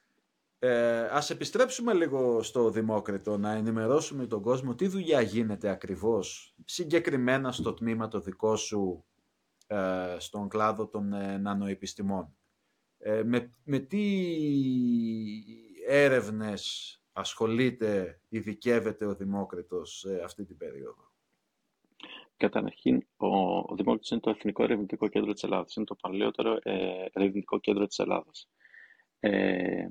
Ε, 0.61 1.01
ας 1.01 1.31
επιστρέψουμε 1.31 1.95
λίγο 1.95 2.43
στο 2.43 2.71
Δημόκριτο 2.71 3.39
να 3.39 3.53
ενημερώσουμε 3.53 4.27
τον 4.27 4.43
κόσμο 4.43 4.75
τι 4.75 4.87
δουλειά 4.87 5.21
γίνεται 5.21 5.69
ακριβώς 5.69 6.55
συγκεκριμένα 6.65 7.53
στο 7.53 7.75
τμήμα 7.75 8.09
το 8.09 8.21
δικό 8.21 8.57
σου 8.57 9.05
ε, 9.67 10.17
στον 10.19 10.49
κλάδο 10.49 10.89
των 10.89 11.13
ε, 11.13 11.39
νανοεπιστημών. 11.39 12.37
Ε, 12.99 13.23
με, 13.23 13.55
με 13.65 13.79
τι 13.79 14.05
έρευνες 15.87 16.93
ασχολείται, 17.13 18.21
ειδικεύεται 18.29 19.07
ο 19.07 19.15
Δημόκριτος 19.15 19.99
σε 19.99 20.21
αυτή 20.25 20.45
την 20.45 20.57
περίοδο; 20.57 21.13
Καταρχήν, 22.37 23.07
ο, 23.17 23.27
ο 23.59 23.75
Δημόκριτος 23.77 24.11
είναι 24.11 24.21
το 24.21 24.31
Εθνικό 24.31 24.63
Ερευνητικό 24.63 25.09
Κέντρο 25.09 25.33
της 25.33 25.43
Ελλάδας. 25.43 25.75
Είναι 25.75 25.85
το 25.85 25.95
παλαιότερο 25.95 26.59
ε, 26.63 27.05
ερευνητικό 27.13 27.59
κέντρο 27.59 27.87
της 27.87 27.99
Ελλάδας. 27.99 28.49
Ε, 29.21 29.87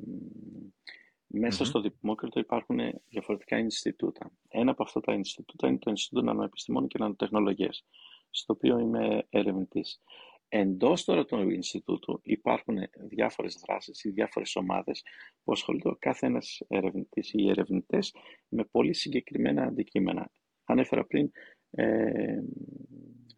μεσα 1.27 1.65
στο 1.65 1.81
Δημόκριτο 1.81 2.39
υπάρχουν 2.39 2.79
διαφορετικά 3.09 3.57
Ινστιτούτα. 3.57 4.31
Ένα 4.47 4.71
από 4.71 4.83
αυτά 4.83 4.99
τα 4.99 5.13
Ινστιτούτα 5.13 5.67
είναι 5.67 5.77
το 5.77 5.89
Ινστιτούτο 5.89 6.25
Νανοεπιστημών 6.25 6.87
και 6.87 6.97
Νανοτεχνολογίας, 6.99 7.85
στο 8.29 8.53
οποίο 8.53 8.79
είμαι 8.79 9.25
ερευνητής. 9.29 10.01
Εντός 10.49 11.03
τώρα 11.03 11.25
του 11.25 11.49
Ινστιτούτου 11.49 12.19
υπάρχουν 12.23 12.77
διάφορες 13.09 13.63
δράσεις 13.67 14.03
ή 14.03 14.09
διάφορες 14.09 14.55
ομάδες 14.55 15.03
που 15.43 15.51
ασχολούνται 15.51 15.89
ο 15.89 15.95
κάθε 15.99 16.25
ένας 16.25 16.61
ερευνητής 16.67 17.33
ή 17.33 17.49
ερευνητές 17.49 18.15
με 18.47 18.63
πολύ 18.63 18.93
συγκεκριμένα 18.93 19.63
αντικείμενα. 19.63 20.31
Ανέφερα 20.63 21.05
πριν 21.05 21.31
ε, 21.69 22.39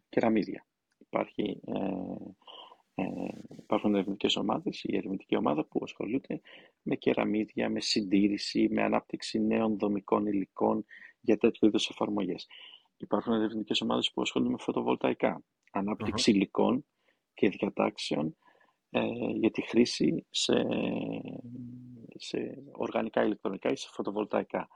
κεραμίδια. 0.08 0.66
Υπάρχει, 0.98 1.60
ε, 1.66 1.80
ε, 2.94 3.04
υπάρχουν 3.58 3.94
ερευνητικές 3.94 4.36
ομάδες, 4.36 4.82
η 4.82 4.96
ερευνητική 4.96 5.36
ομάδα 5.36 5.64
που 5.64 5.80
ασχολούνται 5.82 6.40
με 6.82 6.96
κεραμίδια, 6.96 7.70
με 7.70 7.80
συντήρηση, 7.80 8.68
με 8.70 8.82
ανάπτυξη 8.82 9.40
νέων 9.40 9.78
δομικών 9.78 10.26
υλικών 10.26 10.84
για 11.20 11.36
τέτοιου 11.36 11.66
είδους 11.66 11.88
εφαρμογές. 11.88 12.46
Υπάρχουν 12.96 13.32
ερευνητικές 13.32 13.80
ομάδες 13.80 14.12
που 14.12 14.22
ασχολούνται 14.22 14.50
με 14.50 14.58
φωτοβολταϊκά, 14.58 15.42
υλικών 16.24 16.84
και 17.34 17.48
διατάξεων 17.48 18.36
ε, 18.90 19.00
για 19.34 19.50
τη 19.50 19.62
χρήση 19.62 20.26
σε, 20.30 20.66
σε 22.14 22.62
οργανικά 22.72 23.24
ηλεκτρονικά 23.24 23.70
ή 23.70 23.76
σε 23.76 23.88
φωτοβολταϊκά. 23.92 24.68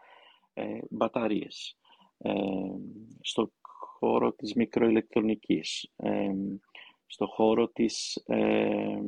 Ε, 0.54 0.78
μπαταρίες. 0.90 1.78
Ε, 2.18 2.32
στο 3.20 3.52
χώρο 3.60 4.32
της 4.32 4.54
μικροηλεκτρονικής. 4.54 5.92
Ε, 5.96 6.30
στο 7.06 7.26
χώρο 7.26 7.68
της, 7.68 8.22
ε, 8.26 8.98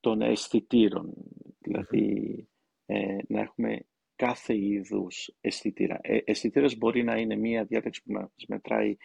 των 0.00 0.22
αισθητήρων. 0.22 1.14
Δηλαδή, 1.58 2.48
ε, 2.86 3.16
να 3.28 3.40
έχουμε 3.40 3.86
κάθε 4.16 4.56
είδους 4.56 5.34
αισθητήρα. 5.40 5.98
Ε, 6.02 6.18
αισθητήρας 6.24 6.76
μπορεί 6.76 7.04
να 7.04 7.16
είναι 7.16 7.36
μία 7.36 7.64
διάταξη 7.64 8.02
που 8.02 8.12
μας 8.12 8.30
μετράει 8.48 8.96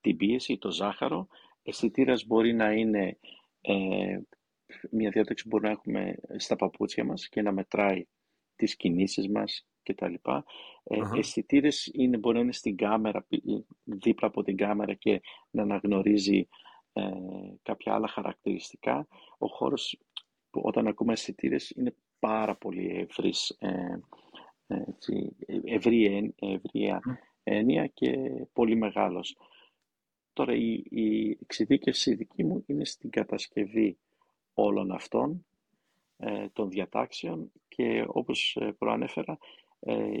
την 0.00 0.16
πίεση, 0.16 0.58
το 0.58 0.70
ζάχαρο, 0.70 1.28
αισθητήρας 1.62 2.26
μπορεί 2.26 2.54
να 2.54 2.72
είναι 2.72 3.18
ε, 3.60 4.18
μια 4.90 5.10
διάταξη 5.10 5.42
που 5.42 5.48
μπορούμε 5.48 5.68
να 5.68 5.74
έχουμε 5.74 6.14
στα 6.36 6.56
παπούτσια 6.56 7.04
μας 7.04 7.28
και 7.28 7.42
να 7.42 7.52
μετράει 7.52 8.06
τις 8.56 8.76
κινήσεις 8.76 9.28
μας 9.28 9.67
κτλ. 9.92 10.14
Ε, 10.84 11.00
αισθητήρες 11.18 11.90
είναι, 11.92 12.16
μπορεί 12.16 12.36
να 12.36 12.42
είναι 12.42 12.52
στην 12.52 12.76
κάμερα, 12.76 13.26
δίπλα 13.84 14.28
από 14.28 14.42
την 14.42 14.56
κάμερα 14.56 14.94
και 14.94 15.20
να 15.50 15.62
αναγνωρίζει 15.62 16.48
ε, 16.92 17.02
κάποια 17.62 17.94
άλλα 17.94 18.08
χαρακτηριστικά. 18.08 19.06
Ο 19.38 19.46
χώρος 19.46 19.98
που 20.50 20.60
όταν 20.64 20.86
ακούμε 20.86 21.12
αισθητήρες 21.12 21.70
είναι 21.70 21.94
πάρα 22.18 22.56
πολύ 22.56 23.06
ευρύς, 23.08 23.56
ε, 23.58 23.98
έτσι, 24.66 25.36
ευρύ, 25.64 26.34
ευρία 26.38 27.00
έννοια 27.42 27.86
και 27.86 28.16
πολύ 28.52 28.76
μεγάλος. 28.76 29.36
Τώρα 30.32 30.54
η, 30.54 30.72
η 30.90 31.38
εξειδίκευση 31.42 32.14
δική 32.14 32.44
μου 32.44 32.64
είναι 32.66 32.84
στην 32.84 33.10
κατασκευή 33.10 33.98
όλων 34.54 34.92
αυτών 34.92 35.46
ε, 36.16 36.48
των 36.52 36.70
διατάξεων 36.70 37.52
και 37.68 38.04
όπως 38.08 38.56
ε, 38.60 38.72
προανέφερα 38.78 39.32
ε, 39.32 39.38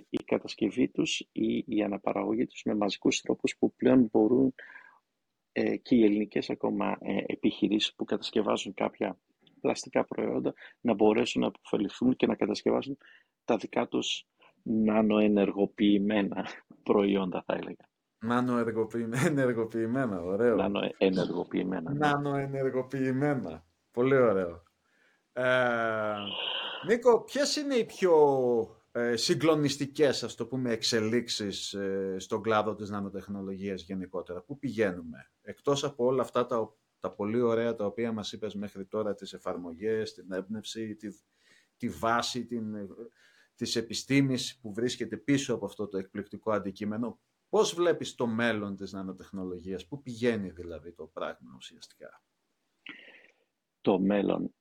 η 0.08 0.24
κατασκευή 0.24 0.88
τους 0.88 1.18
ή 1.32 1.64
η 1.66 1.82
αναπαραγωγή 1.82 2.46
τους 2.46 2.62
με 2.64 2.74
μαζικούς 2.74 3.20
τρόπους 3.20 3.56
που 3.58 3.74
πλέον 3.74 4.08
μπορούν 4.12 4.54
ε, 5.52 5.76
και 5.76 5.94
οι 5.94 6.04
ελληνικές 6.04 6.50
ακόμα 6.50 6.96
ε, 7.00 7.16
επιχειρήσεις 7.26 7.94
που 7.94 8.04
κατασκευάζουν 8.04 8.74
κάποια 8.74 9.18
πλαστικά 9.60 10.04
προϊόντα 10.04 10.54
να 10.80 10.94
μπορέσουν 10.94 11.40
να 11.40 11.46
αποφεληθούν 11.46 12.16
και 12.16 12.26
να 12.26 12.34
κατασκευάσουν 12.34 12.98
τα 13.44 13.56
δικά 13.56 13.88
τους 13.88 14.26
νανοενεργοποιημένα 14.62 16.46
προϊόντα 16.82 17.42
θα 17.46 17.54
έλεγα. 17.54 17.88
Νανοενεργοποιημένα, 18.18 20.22
ωραίο. 20.22 20.56
Νανοενεργοποιημένα. 20.56 21.92
Ναι. 21.92 21.98
Νανοενεργοποιημένα. 21.98 23.66
Πολύ 23.90 24.16
ωραίο. 24.16 24.62
Ε, 25.32 26.14
Νίκο, 26.86 27.24
ποιες 27.24 27.56
είναι 27.56 27.74
οι 27.74 27.84
πιο 27.84 28.12
ε, 28.92 29.16
συγκλονιστικές, 29.16 30.22
ας 30.22 30.34
το 30.34 30.46
πούμε, 30.46 30.72
εξελίξεις 30.72 31.72
ε, 31.74 32.16
στον 32.18 32.42
κλάδο 32.42 32.74
της 32.74 32.90
νανοτεχνολογίας 32.90 33.82
γενικότερα. 33.82 34.42
Πού 34.42 34.58
πηγαίνουμε, 34.58 35.30
εκτός 35.42 35.84
από 35.84 36.04
όλα 36.04 36.22
αυτά 36.22 36.46
τα, 36.46 36.74
τα 37.00 37.12
πολύ 37.12 37.40
ωραία 37.40 37.74
τα 37.74 37.86
οποία 37.86 38.12
μας 38.12 38.32
είπες 38.32 38.54
μέχρι 38.54 38.86
τώρα, 38.86 39.14
τις 39.14 39.32
εφαρμογές, 39.32 40.14
την 40.14 40.32
έμπνευση, 40.32 40.96
τη, 40.96 41.08
τη 41.76 41.88
βάση 41.88 42.46
την, 42.46 42.74
της 43.54 43.76
επιστήμης 43.76 44.58
που 44.60 44.72
βρίσκεται 44.72 45.16
πίσω 45.16 45.54
από 45.54 45.64
αυτό 45.64 45.88
το 45.88 45.98
εκπληκτικό 45.98 46.52
αντικείμενο. 46.52 47.20
Πώς 47.48 47.74
βλέπεις 47.74 48.14
το 48.14 48.26
μέλλον 48.26 48.76
της 48.76 48.92
νανοτεχνολογίας, 48.92 49.86
πού 49.86 50.02
πηγαίνει 50.02 50.50
δηλαδή 50.50 50.92
το 50.92 51.06
πράγμα 51.06 51.52
ουσιαστικά; 51.56 52.22
Το 53.80 53.98
μέλλον. 53.98 54.54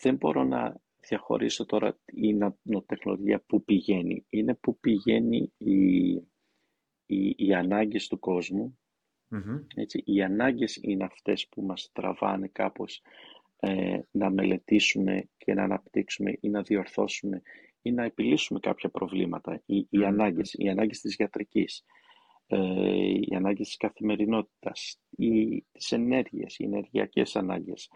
δεν 0.00 0.16
μπορώ 0.16 0.44
να 0.44 0.80
διαχωρίσω 1.00 1.64
τώρα 1.64 1.98
η 2.12 2.34
νανοτεχνολογία 2.34 3.42
που 3.46 3.64
πηγαίνει. 3.64 4.26
Είναι 4.28 4.54
που 4.54 4.78
πηγαίνει 4.78 5.52
η, 5.58 6.08
η, 7.06 7.34
οι 7.36 7.54
ανάγκες 7.54 8.06
του 8.06 8.18
κόσμου. 8.18 8.78
Έτσι, 9.74 10.02
οι 10.04 10.22
ανάγκες 10.22 10.76
είναι 10.82 11.04
αυτές 11.04 11.48
που 11.48 11.62
μας 11.62 11.90
τραβάνε 11.92 12.48
κάπως 12.48 13.02
ε, 13.60 14.00
να 14.10 14.30
μελετήσουμε 14.30 15.28
και 15.36 15.54
να 15.54 15.62
αναπτύξουμε 15.62 16.36
ή 16.40 16.48
να 16.48 16.62
διορθώσουμε 16.62 17.42
ή 17.82 17.92
να 17.92 18.04
επιλύσουμε 18.04 18.58
κάποια 18.60 18.88
προβλήματα, 18.88 19.62
οι, 19.66 19.86
οι 19.90 20.04
ανάγκες, 20.04 20.54
οι 20.58 20.68
ανάγκες 20.68 21.00
της 21.00 21.14
γιατρικής, 21.14 21.84
ε, 22.46 22.58
οι 23.20 23.34
ανάγκες 23.36 23.66
της 23.66 23.76
καθημερινότητας, 23.76 25.00
οι, 25.10 25.62
της 25.72 25.92
ενέργειας, 25.92 26.58
οι 26.58 26.64
ενεργειακές 26.64 27.36
ανάγκες. 27.36 27.90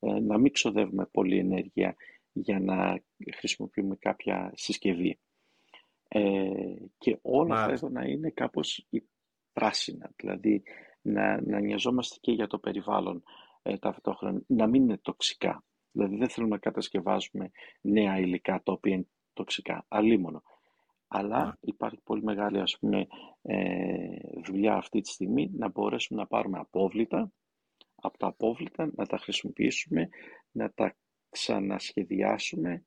Ε, 0.00 0.20
να 0.20 0.38
μην 0.38 0.52
ξοδεύουμε 0.52 1.08
πολύ 1.10 1.38
ενέργεια 1.38 1.96
για 2.32 2.60
να 2.60 3.02
χρησιμοποιούμε 3.36 3.96
κάποια 3.96 4.52
συσκευή. 4.54 5.18
Ε, 6.08 6.48
και 6.98 7.18
όλα 7.22 7.54
αυτά 7.54 7.72
εδώ 7.72 7.88
να 7.88 8.04
είναι 8.04 8.30
κάπως 8.30 8.86
πράσινα, 9.52 10.10
δηλαδή 10.16 10.62
να, 11.02 11.40
να 11.40 11.60
νοιαζόμαστε 11.60 12.16
και 12.20 12.32
για 12.32 12.46
το 12.46 12.58
περιβάλλον 12.58 13.22
ε, 13.62 13.78
ταυτόχρονα, 13.78 14.42
να 14.46 14.66
μην 14.66 14.82
είναι 14.82 14.98
τοξικά. 14.98 15.64
Δηλαδή 15.92 16.16
δεν 16.16 16.28
θέλουμε 16.28 16.54
να 16.54 16.60
κατασκευάζουμε 16.60 17.50
νέα 17.80 18.18
υλικά 18.18 18.62
τα 18.62 18.72
οποία 18.72 18.94
είναι 18.94 19.08
τοξικά, 19.32 19.84
αλίμονο. 19.88 20.42
Αλλά 21.08 21.58
υπάρχει 21.60 22.00
πολύ 22.04 22.22
μεγάλη 22.22 22.60
ας 22.60 22.78
πούμε, 22.78 23.06
ε, 23.42 24.16
δουλειά 24.44 24.74
αυτή 24.74 25.00
τη 25.00 25.08
στιγμή 25.08 25.50
να 25.52 25.68
μπορέσουμε 25.68 26.20
να 26.20 26.26
πάρουμε 26.26 26.58
απόβλητα, 26.58 27.32
από 27.94 28.18
τα 28.18 28.26
απόβλητα 28.26 28.90
να 28.94 29.06
τα 29.06 29.18
χρησιμοποιήσουμε, 29.18 30.08
να 30.50 30.72
τα 30.72 30.96
ξανασχεδιάσουμε 31.30 32.84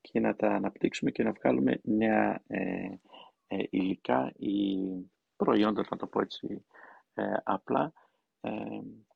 και 0.00 0.20
να 0.20 0.36
τα 0.36 0.48
αναπτύξουμε 0.48 1.10
και 1.10 1.22
να 1.22 1.32
βγάλουμε 1.32 1.80
νέα 1.82 2.42
ε, 2.46 2.88
ε, 3.46 3.64
υλικά 3.70 4.32
ή 4.36 4.76
προϊόντα, 5.36 5.84
να 5.90 5.96
το 5.96 6.06
πω 6.06 6.20
έτσι 6.20 6.64
απλά, 7.42 7.92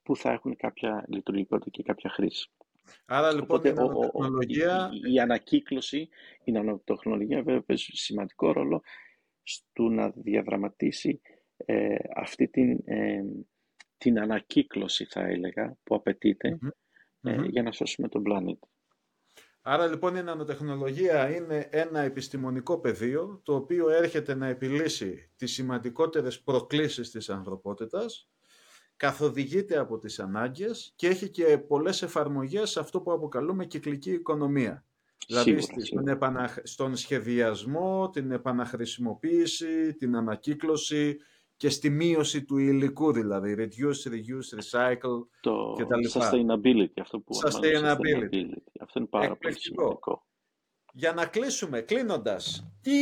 που 0.02 0.16
θα 0.16 0.32
έχουν 0.32 0.56
κάποια 0.56 1.04
λειτουργικότητα 1.08 1.70
και 1.70 1.82
κάποια 1.82 2.10
χρήση. 2.10 2.50
Άρα 3.06 3.34
λοιπόν 3.34 3.64
η 3.64 3.72
νανοτεχνολογία... 3.72 4.90
Η, 4.92 5.12
η, 5.12 5.20
ανακύκλωση, 5.20 6.08
η 6.44 6.52
νανοτεχνολογία 6.52 7.42
βέβαια 7.42 7.62
παίζει 7.62 7.90
σημαντικό 7.92 8.52
ρόλο 8.52 8.82
στο 9.42 9.88
να 9.88 10.10
διαδραματίσει 10.10 11.20
ε, 11.56 11.96
αυτή 12.14 12.48
την, 12.48 12.80
ε, 12.84 13.22
την 13.98 14.18
ανακύκλωση 14.20 15.04
θα 15.04 15.20
έλεγα 15.20 15.76
που 15.82 15.94
απαιτειται 15.94 16.58
ε, 17.22 17.42
για 17.42 17.62
να 17.62 17.72
σώσουμε 17.72 18.08
τον 18.08 18.22
πλανήτη. 18.22 18.68
Άρα 19.62 19.86
λοιπόν 19.86 20.16
η 20.16 20.22
νανοτεχνολογία 20.22 21.36
είναι 21.36 21.68
ένα 21.70 22.00
επιστημονικό 22.00 22.78
πεδίο 22.78 23.40
το 23.42 23.54
οποίο 23.54 23.88
έρχεται 23.88 24.34
να 24.34 24.46
επιλύσει 24.46 25.30
τις 25.36 25.52
σημαντικότερες 25.52 26.40
προκλήσεις 26.40 27.10
της 27.10 27.30
ανθρωπότητας 27.30 28.28
καθοδηγείται 28.96 29.78
από 29.78 29.98
τις 29.98 30.18
ανάγκες 30.18 30.92
και 30.96 31.06
έχει 31.06 31.28
και 31.28 31.58
πολλές 31.58 32.02
εφαρμογές 32.02 32.70
σε 32.70 32.80
αυτό 32.80 33.00
που 33.00 33.12
αποκαλούμε 33.12 33.64
κυκλική 33.64 34.12
οικονομία. 34.12 34.84
Δηλαδή 35.26 35.60
στον 35.84 36.08
επαναχ... 36.08 36.56
την 38.12 38.30
επαναχρησιμοποίηση, 38.30 39.94
την 39.94 40.16
ανακύκλωση 40.16 41.18
και 41.58 41.68
στη 41.68 41.90
μείωση 41.90 42.44
του 42.44 42.58
υλικού 42.58 43.12
δηλαδή, 43.12 43.54
reduce, 43.58 44.10
reuse, 44.10 44.58
recycle 44.60 45.26
το 45.40 45.76
sustainability, 46.12 47.00
αυτό 47.00 47.20
που 47.20 47.34
sustainability. 47.44 47.84
sustainability. 47.84 48.46
Αυτό 48.80 48.98
είναι 48.98 49.08
πάρα 49.08 49.36
πολύ 49.36 49.60
σημαντικό. 49.60 50.26
Για 50.92 51.12
να 51.12 51.26
κλείσουμε, 51.26 51.80
κλείνοντας, 51.80 52.70
τι 52.80 52.92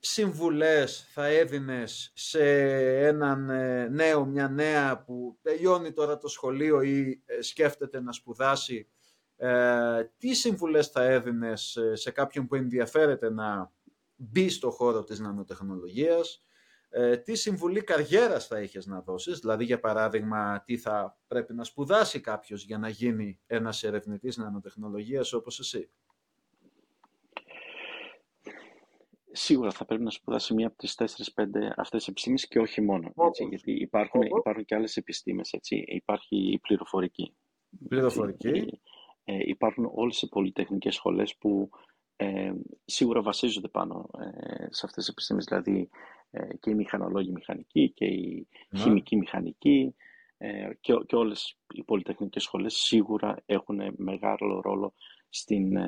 συμβουλές 0.00 1.08
θα 1.12 1.26
έδινες 1.26 2.12
σε 2.14 2.42
έναν 3.06 3.50
ε, 3.50 3.88
νέο, 3.88 4.24
μια 4.24 4.48
νέα 4.48 5.02
που 5.02 5.38
τελειώνει 5.42 5.92
τώρα 5.92 6.18
το 6.18 6.28
σχολείο 6.28 6.82
ή 6.82 7.22
ε, 7.24 7.42
σκέφτεται 7.42 8.00
να 8.00 8.12
σπουδάσει, 8.12 8.88
ε, 9.36 10.04
τι 10.18 10.34
συμβουλές 10.34 10.88
θα 10.88 11.02
έδινες 11.02 11.78
σε 11.92 12.10
κάποιον 12.10 12.46
που 12.46 12.54
ενδιαφέρεται 12.54 13.30
να 13.30 13.72
μπει 14.16 14.48
στο 14.48 14.70
χώρο 14.70 15.04
της 15.04 15.20
νανοτεχνολογίας, 15.20 16.45
τι 17.24 17.34
συμβουλή 17.34 17.82
καριέρας 17.82 18.46
θα 18.46 18.60
είχες 18.60 18.86
να 18.86 19.00
δώσεις, 19.00 19.38
δηλαδή 19.38 19.64
για 19.64 19.80
παράδειγμα 19.80 20.62
τι 20.66 20.76
θα 20.76 21.18
πρέπει 21.26 21.54
να 21.54 21.64
σπουδάσει 21.64 22.20
κάποιος 22.20 22.64
για 22.64 22.78
να 22.78 22.88
γίνει 22.88 23.40
ένας 23.46 23.82
ερευνητής 23.82 24.36
νανοτεχνολογίας 24.36 25.32
όπως 25.32 25.58
εσύ; 25.58 25.90
σίγουρα 29.36 29.70
θα 29.70 29.84
πρέπει 29.84 30.02
να 30.02 30.10
σπουδάσει 30.10 30.54
μία 30.54 30.66
από 30.66 30.76
τις 30.76 30.94
4-5 30.94 31.72
αυτές 31.76 32.08
επιστήμες 32.08 32.48
και 32.48 32.58
όχι 32.58 32.80
μόνο. 32.80 33.12
Έτσι, 33.16 33.44
γιατί 33.44 33.72
υπάρχουν, 33.72 34.22
υπάρχουν 34.22 34.64
και 34.64 34.74
άλλες 34.74 34.96
επιστήμες. 34.96 35.52
Έτσι. 35.52 35.84
Υπάρχει 35.86 36.36
η 36.36 36.58
πληροφορική. 36.58 37.36
Πληροφορική. 37.88 38.48
Έτσι, 38.48 38.80
ε, 39.24 39.38
υπάρχουν 39.40 39.90
όλες 39.94 40.22
οι 40.22 40.28
πολυτεχνικές 40.28 40.94
σχολές 40.94 41.36
που 41.36 41.70
ε, 42.16 42.52
σίγουρα 42.84 43.22
βασίζονται 43.22 43.68
πάνω 43.68 44.10
ε, 44.18 44.66
σε 44.70 44.86
αυτές 44.86 45.04
τις 45.04 45.08
επιστήμες. 45.08 45.44
Δηλαδή 45.44 45.80
ε, 45.80 45.88
και 46.60 46.70
οι 46.70 46.74
μηχανολόγοι 46.74 47.30
μηχανικοί 47.30 47.90
και 47.90 48.04
οι 48.04 48.48
ναι. 48.68 48.80
χημικοί 48.80 49.16
μηχανικοί 49.16 49.94
ε, 50.36 50.70
και, 50.80 50.92
και 51.06 51.16
όλες 51.16 51.58
οι 51.74 51.82
πολυτεχνικές 51.82 52.42
σχολές 52.42 52.74
σίγουρα 52.74 53.42
έχουν 53.46 53.80
μεγάλο 53.96 54.60
ρόλο 54.60 54.94
στην 55.28 55.78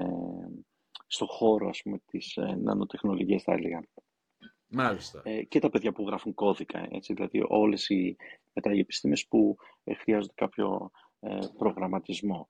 στο 1.09 1.27
χώρο 1.27 1.68
ας 1.68 1.83
πούμε, 1.83 2.01
της 2.07 2.37
ε, 2.37 2.59
νανοτεχνολογίας 2.62 3.42
θα 3.42 3.53
έλεγα. 3.53 3.81
Μάλιστα. 4.68 5.20
Ε, 5.24 5.42
και 5.42 5.59
τα 5.59 5.70
παιδιά 5.70 5.92
που 5.92 6.07
γράφουν 6.07 6.35
κώδικα, 6.35 6.88
έτσι, 6.90 7.14
δηλαδή 7.14 7.44
όλες 7.48 7.88
οι, 7.88 8.16
μετά 8.53 8.74
οι 8.74 8.79
επιστήμες 8.79 9.27
που 9.27 9.57
ε, 9.85 9.94
χρειάζονται 9.94 10.33
κάποιο 10.37 10.90
ε, 11.20 11.38
προγραμματισμό. 11.59 12.46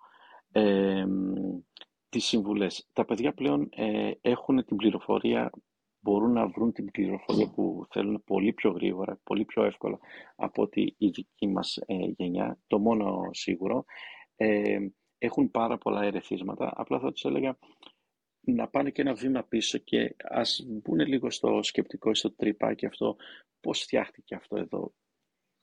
Ε, 0.52 1.06
τις 2.08 2.24
συμβουλές. 2.24 2.88
Τα 2.92 3.04
παιδιά 3.04 3.32
πλέον 3.32 3.68
ε, 3.70 4.10
έχουν 4.20 4.64
την 4.64 4.76
πληροφορία, 4.76 5.50
μπορούν 6.00 6.32
να 6.32 6.46
βρουν 6.46 6.72
την 6.72 6.90
πληροφορία 6.90 7.50
που 7.50 7.86
θέλουν 7.90 8.22
πολύ 8.24 8.52
πιο 8.52 8.70
γρήγορα, 8.70 9.20
πολύ 9.24 9.44
πιο 9.44 9.64
εύκολα 9.64 9.98
από 10.36 10.62
ότι 10.62 10.94
η 10.98 11.08
δική 11.08 11.48
μας 11.48 11.78
γενιά. 12.16 12.58
Το 12.66 12.78
μόνο 12.78 13.28
σίγουρο. 13.32 13.84
έχουν 15.18 15.50
πάρα 15.50 15.78
πολλά 15.78 16.02
ερεθίσματα. 16.02 16.72
Απλά 16.76 16.98
θα 16.98 17.12
τους 17.12 17.24
έλεγα 17.24 17.58
να 18.40 18.68
πάνε 18.68 18.90
και 18.90 19.02
ένα 19.02 19.14
βήμα 19.14 19.42
πίσω 19.42 19.78
και 19.78 20.16
ας 20.18 20.64
μπουν 20.66 20.98
λίγο 20.98 21.30
στο 21.30 21.62
σκεπτικό, 21.62 22.14
στο 22.14 22.32
τρυπάκι 22.32 22.86
αυτό, 22.86 23.16
πώς 23.60 23.80
φτιάχτηκε 23.80 24.34
αυτό 24.34 24.56
εδώ, 24.56 24.92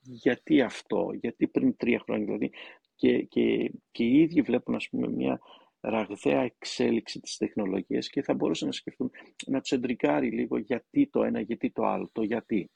γιατί 0.00 0.60
αυτό, 0.60 1.10
γιατί 1.20 1.48
πριν 1.48 1.76
τρία 1.76 1.98
χρόνια 1.98 2.24
δηλαδή, 2.24 2.50
και, 2.94 3.22
και, 3.22 3.72
και 3.90 4.04
οι 4.04 4.20
ίδιοι 4.20 4.42
βλέπουν 4.42 4.74
ας 4.74 4.88
πούμε 4.88 5.08
μια 5.08 5.40
ραγδαία 5.80 6.40
εξέλιξη 6.40 7.20
της 7.20 7.36
τεχνολογίας 7.36 8.08
και 8.08 8.22
θα 8.22 8.34
μπορούσαν 8.34 8.68
να 8.68 8.74
σκεφτούν 8.74 9.10
να 9.46 9.60
τους 9.60 9.72
εντρικάρει 9.72 10.30
λίγο 10.30 10.58
γιατί 10.58 11.08
το 11.08 11.22
ένα, 11.22 11.40
γιατί 11.40 11.70
το 11.70 11.84
άλλο, 11.84 12.08
το 12.12 12.22
γιατί. 12.22 12.70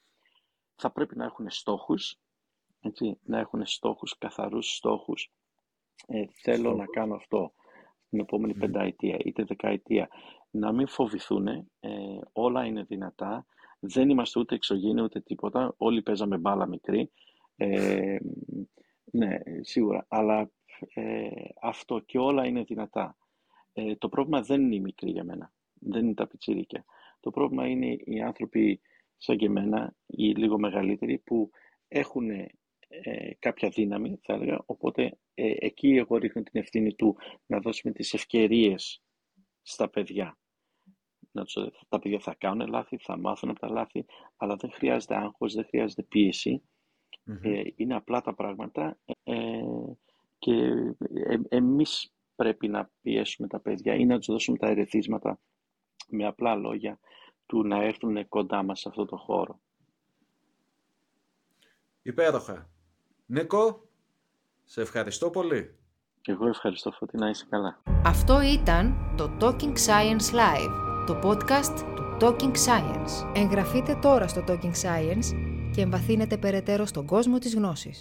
Θα 0.75 0.91
πρέπει 0.91 1.17
να 1.17 1.25
έχουν 1.25 1.49
στόχους, 1.49 2.19
έτσι, 2.79 3.19
να 3.23 3.39
έχουν 3.39 3.65
στόχους, 3.65 4.17
καθαρούς 4.17 4.75
στόχους. 4.75 5.31
Ε, 6.07 6.23
θέλω 6.41 6.73
να 6.75 6.85
κάνω 6.85 7.15
αυτό 7.15 7.53
την 8.09 8.19
επόμενη 8.19 8.53
πενταετία 8.53 9.17
είτε 9.23 9.43
δεκαετία. 9.43 10.09
Να 10.49 10.71
μην 10.71 10.87
φοβηθούν, 10.87 11.47
ε, 11.47 11.67
όλα 12.31 12.65
είναι 12.65 12.83
δυνατά, 12.83 13.45
δεν 13.79 14.09
είμαστε 14.09 14.39
ούτε 14.39 14.55
εξωγήινοι 14.55 15.01
ούτε 15.01 15.19
τίποτα, 15.19 15.73
όλοι 15.77 16.01
παίζαμε 16.01 16.37
μπάλα 16.37 16.67
μικρή, 16.67 17.11
ε, 17.55 18.17
ναι, 19.11 19.37
σίγουρα, 19.61 20.05
αλλά 20.09 20.51
ε, 20.93 21.29
αυτό 21.61 21.99
και 21.99 22.17
όλα 22.17 22.45
είναι 22.45 22.63
δυνατά. 22.63 23.17
Ε, 23.73 23.95
το 23.95 24.09
πρόβλημα 24.09 24.41
δεν 24.41 24.61
είναι 24.61 24.75
η 24.75 24.79
μικρή 24.79 25.11
για 25.11 25.23
μένα, 25.23 25.53
δεν 25.73 26.05
είναι 26.05 26.13
τα 26.13 26.27
πιτσίρικα. 26.27 26.85
Το 27.19 27.31
πρόβλημα 27.31 27.67
είναι 27.67 27.85
οι 27.85 28.21
άνθρωποι 28.21 28.81
σαν 29.17 29.37
και 29.37 29.45
εμένα, 29.45 29.95
οι 30.05 30.33
λίγο 30.33 30.59
μεγαλύτεροι, 30.59 31.17
που 31.17 31.49
έχουν 31.87 32.29
ε, 32.87 33.33
κάποια 33.39 33.69
δύναμη, 33.69 34.19
θα 34.21 34.33
έλεγα, 34.33 34.61
οπότε 34.65 35.17
ε, 35.33 35.53
εκεί 35.57 35.95
εγώ 35.95 36.17
ρίχνω 36.17 36.43
την 36.43 36.61
ευθύνη 36.61 36.93
του 36.93 37.17
να 37.45 37.59
δώσουμε 37.59 37.93
τις 37.93 38.13
ευκαιρίες 38.13 39.03
στα 39.61 39.89
παιδιά. 39.89 40.37
Να 41.31 41.43
τους, 41.43 41.57
τα 41.89 41.99
παιδιά 41.99 42.19
θα 42.19 42.35
κάνουν 42.37 42.67
λάθη, 42.67 42.97
θα 42.97 43.17
μάθουν 43.17 43.49
από 43.49 43.59
τα 43.59 43.69
λάθη, 43.69 44.05
αλλά 44.37 44.55
δεν 44.55 44.71
χρειάζεται 44.71 45.15
άγχος, 45.15 45.53
δεν 45.53 45.65
χρειάζεται 45.65 46.03
Ε, 47.41 47.61
είναι 47.75 47.95
απλά 47.95 48.21
τα 48.21 48.33
πράγματα 48.33 48.99
ε, 49.23 49.61
και 50.41 50.53
ε, 51.13 51.37
εμείς 51.49 52.13
πρέπει 52.35 52.67
να 52.67 52.89
πιέσουμε 53.01 53.47
τα 53.47 53.59
παιδιά 53.59 53.95
ή 53.95 54.05
να 54.05 54.17
τους 54.17 54.27
δώσουμε 54.27 54.57
τα 54.57 54.67
ερεθίσματα 54.67 55.39
με 56.07 56.25
απλά 56.25 56.55
λόγια 56.55 56.99
του 57.45 57.67
να 57.67 57.83
έρθουν 57.83 58.27
κοντά 58.27 58.63
μας 58.63 58.79
σε 58.79 58.89
αυτό 58.89 59.05
το 59.05 59.17
χώρο. 59.17 59.59
Υπέροχα. 62.01 62.69
Νίκο, 63.25 63.89
σε 64.63 64.81
ευχαριστώ 64.81 65.29
πολύ. 65.29 65.75
Εγώ 66.21 66.47
ευχαριστώ 66.47 66.91
Φώτη, 66.91 67.17
να 67.17 67.29
είσαι 67.29 67.45
καλά. 67.49 67.81
Αυτό 68.05 68.41
ήταν 68.41 69.13
το 69.17 69.37
Talking 69.41 69.75
Science 69.87 70.33
Live, 70.33 70.73
το 71.05 71.19
podcast 71.23 71.79
του 71.95 72.17
Talking 72.21 72.55
Science. 72.67 73.31
Εγγραφείτε 73.35 73.99
τώρα 74.01 74.27
στο 74.27 74.43
Talking 74.47 74.75
Science 74.83 75.25
και 75.75 75.81
εμβαθύνετε 75.81 76.37
περαιτέρω 76.37 76.85
στον 76.85 77.05
κόσμο 77.05 77.37
της 77.37 77.55
γνώσης. 77.55 77.99